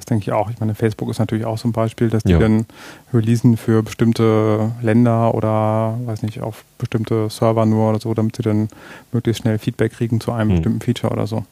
Das 0.00 0.06
denke 0.06 0.22
ich 0.22 0.32
auch. 0.32 0.48
Ich 0.48 0.58
meine, 0.60 0.74
Facebook 0.74 1.10
ist 1.10 1.18
natürlich 1.18 1.44
auch 1.44 1.58
so 1.58 1.68
ein 1.68 1.72
Beispiel, 1.72 2.08
dass 2.08 2.22
die 2.22 2.32
Ja. 2.32 2.38
dann 2.38 2.64
releasen 3.12 3.58
für 3.58 3.82
bestimmte 3.82 4.72
Länder 4.80 5.34
oder, 5.34 5.98
weiß 6.06 6.22
nicht, 6.22 6.40
auf 6.40 6.64
bestimmte 6.78 7.28
Server 7.28 7.66
nur 7.66 7.90
oder 7.90 8.00
so, 8.00 8.14
damit 8.14 8.34
sie 8.36 8.42
dann 8.42 8.70
möglichst 9.12 9.42
schnell 9.42 9.58
Feedback 9.58 9.92
kriegen 9.92 10.18
zu 10.18 10.32
einem 10.32 10.48
Hm. 10.48 10.56
bestimmten 10.56 10.80
Feature 10.80 11.12
oder 11.12 11.26
so. 11.26 11.44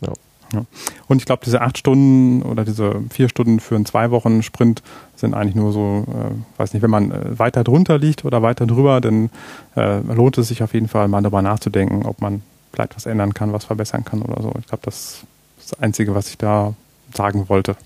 Ja. 0.00 0.12
Ja. 0.52 0.64
Und 1.06 1.18
ich 1.18 1.24
glaube, 1.26 1.42
diese 1.44 1.60
acht 1.60 1.78
Stunden 1.78 2.42
oder 2.42 2.64
diese 2.64 3.00
vier 3.10 3.28
Stunden 3.28 3.60
für 3.60 3.76
einen 3.76 3.86
zwei 3.86 4.10
Wochen 4.10 4.42
Sprint 4.42 4.82
sind 5.14 5.34
eigentlich 5.34 5.54
nur 5.54 5.72
so, 5.72 6.04
äh, 6.08 6.58
weiß 6.60 6.72
nicht, 6.72 6.82
wenn 6.82 6.90
man 6.90 7.12
äh, 7.12 7.38
weiter 7.38 7.62
drunter 7.62 7.96
liegt 7.98 8.24
oder 8.24 8.42
weiter 8.42 8.66
drüber, 8.66 9.00
dann 9.00 9.30
äh, 9.76 9.98
lohnt 10.00 10.36
es 10.38 10.48
sich 10.48 10.64
auf 10.64 10.74
jeden 10.74 10.88
Fall 10.88 11.06
mal 11.06 11.20
darüber 11.22 11.42
nachzudenken, 11.42 12.04
ob 12.06 12.20
man 12.20 12.42
vielleicht 12.72 12.96
was 12.96 13.06
ändern 13.06 13.34
kann, 13.34 13.52
was 13.52 13.66
verbessern 13.66 14.04
kann 14.04 14.22
oder 14.22 14.42
so. 14.42 14.52
Ich 14.58 14.66
glaube, 14.66 14.82
das 14.84 15.22
ist 15.58 15.70
das 15.72 15.80
Einzige, 15.80 16.14
was 16.16 16.28
ich 16.30 16.38
da 16.38 16.72
sagen 17.14 17.48
wollte. 17.48 17.76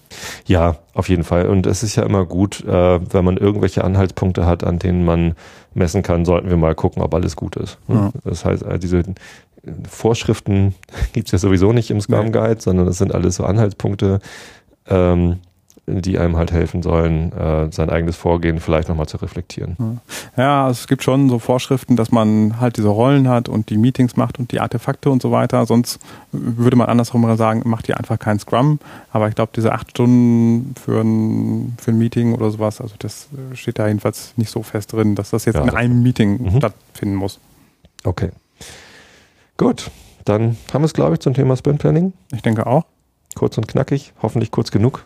Ja, 0.47 0.77
auf 0.95 1.09
jeden 1.09 1.25
Fall. 1.25 1.49
Und 1.49 1.67
es 1.67 1.83
ist 1.83 1.97
ja 1.97 2.03
immer 2.05 2.25
gut, 2.27 2.65
äh, 2.65 3.13
wenn 3.13 3.25
man 3.25 3.37
irgendwelche 3.37 3.85
Anhaltspunkte 3.85 4.47
hat, 4.47 4.65
an 4.65 4.79
denen 4.79 5.05
man 5.05 5.35
messen 5.75 6.03
kann, 6.03 6.25
sollten 6.25 6.49
wir 6.51 6.57
mal 6.57 6.75
gucken, 6.75 7.03
ob 7.03 7.15
alles 7.15 7.37
gut 7.37 7.57
ist. 7.57 7.79
Ja. 7.89 8.11
Das 8.25 8.45
heißt, 8.45 8.63
äh, 8.63 8.79
diese 8.79 9.03
Vorschriften 9.89 10.75
gibt's 11.13 11.33
ja 11.33 11.39
sowieso 11.39 11.73
nicht 11.73 11.91
im 11.91 12.01
Scrum 12.01 12.27
Nee. 12.27 12.31
Guide, 12.33 12.61
sondern 12.61 12.87
das 12.87 12.99
sind 12.99 13.15
alles 13.15 13.37
so 13.37 13.45
Anhaltspunkte, 13.45 14.21
ähm, 14.89 15.39
die 15.87 16.16
einem 16.16 16.37
halt 16.37 16.53
helfen 16.53 16.81
sollen, 16.83 17.33
äh, 17.33 17.71
sein 17.73 17.90
eigenes 17.90 18.14
Vorgehen 18.16 18.61
vielleicht 18.61 18.88
nochmal 18.88 19.09
zu 19.09 19.16
reflektieren. 19.16 20.01
Ja, 20.37 20.71
es 20.71 20.87
gibt 20.87 21.03
schon 21.03 21.29
so 21.29 21.40
Vorschriften, 21.40 21.97
dass 21.97 22.12
man 22.12 22.61
halt 22.61 22.77
diese 22.77 22.87
Rollen 22.88 23.29
hat 23.29 23.49
und 23.49 23.68
die 23.68 23.79
Meetings 23.79 24.16
macht 24.16 24.38
und 24.38 24.53
die 24.53 24.61
Artefakte 24.61 25.11
und 25.11 25.21
so 25.21 25.33
weiter. 25.33 25.66
Sonst 25.66 25.99
würde 26.31 26.77
man 26.77 26.88
andersrum 26.88 27.37
sagen, 27.37 27.62
macht 27.64 27.88
ihr 27.88 27.99
einfach 27.99 28.16
kein 28.18 28.38
Scrum. 28.38 28.79
Aber 29.11 29.29
ich 29.29 29.35
glaube, 29.35 29.51
diese 29.57 29.73
acht 29.73 29.90
Stunden 29.90 30.75
für 30.81 31.01
ein, 31.01 31.77
für 31.81 31.90
ein 31.90 31.99
Meeting 31.99 32.33
oder 32.35 32.51
sowas, 32.53 32.81
also 32.81 32.95
das 33.01 33.27
steht 33.55 33.81
da 33.81 33.88
jedenfalls 33.88 34.35
nicht 34.37 34.51
so 34.51 34.62
fest 34.62 34.92
drin, 34.92 35.16
dass 35.16 35.31
das 35.31 35.47
jetzt 35.47 35.57
Ja, 35.57 35.62
in 35.62 35.71
einem 35.71 36.03
Meeting 36.03 36.40
Mhm. 36.42 36.57
stattfinden 36.59 37.16
muss. 37.16 37.40
Okay. 38.05 38.31
Gut, 39.57 39.90
dann 40.25 40.57
haben 40.73 40.83
wir 40.83 40.87
es, 40.87 40.95
glaube 40.95 41.14
ich, 41.14 41.21
zum 41.21 41.35
Thema 41.35 41.57
Sprint 41.57 41.81
Planning. 41.81 42.12
Ich 42.33 42.42
denke 42.42 42.66
auch. 42.66 42.85
Kurz 43.35 43.57
und 43.57 43.66
knackig, 43.66 44.12
hoffentlich 44.21 44.51
kurz 44.51 44.71
genug. 44.71 45.05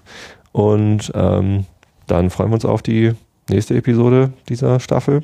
Und 0.57 1.13
ähm, 1.15 1.67
dann 2.07 2.31
freuen 2.31 2.49
wir 2.49 2.55
uns 2.55 2.65
auf 2.65 2.81
die 2.81 3.13
nächste 3.51 3.75
Episode 3.77 4.33
dieser 4.49 4.81
Staffel, 4.81 5.23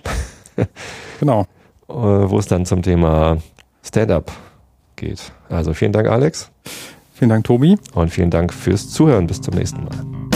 Genau. 1.20 1.46
äh, 1.88 1.92
wo 1.94 2.38
es 2.38 2.46
dann 2.48 2.66
zum 2.66 2.82
Thema 2.82 3.38
Stand-up 3.82 4.30
geht. 4.96 5.32
Also 5.48 5.72
vielen 5.72 5.92
Dank, 5.92 6.08
Alex, 6.08 6.50
Vielen 7.14 7.30
Dank, 7.30 7.44
Tobi. 7.44 7.78
und 7.94 8.10
vielen 8.10 8.30
Dank 8.30 8.52
fürs 8.52 8.90
Zuhören. 8.90 9.26
Bis 9.26 9.40
zum 9.40 9.54
nächsten 9.54 9.84
Mal. 9.84 10.31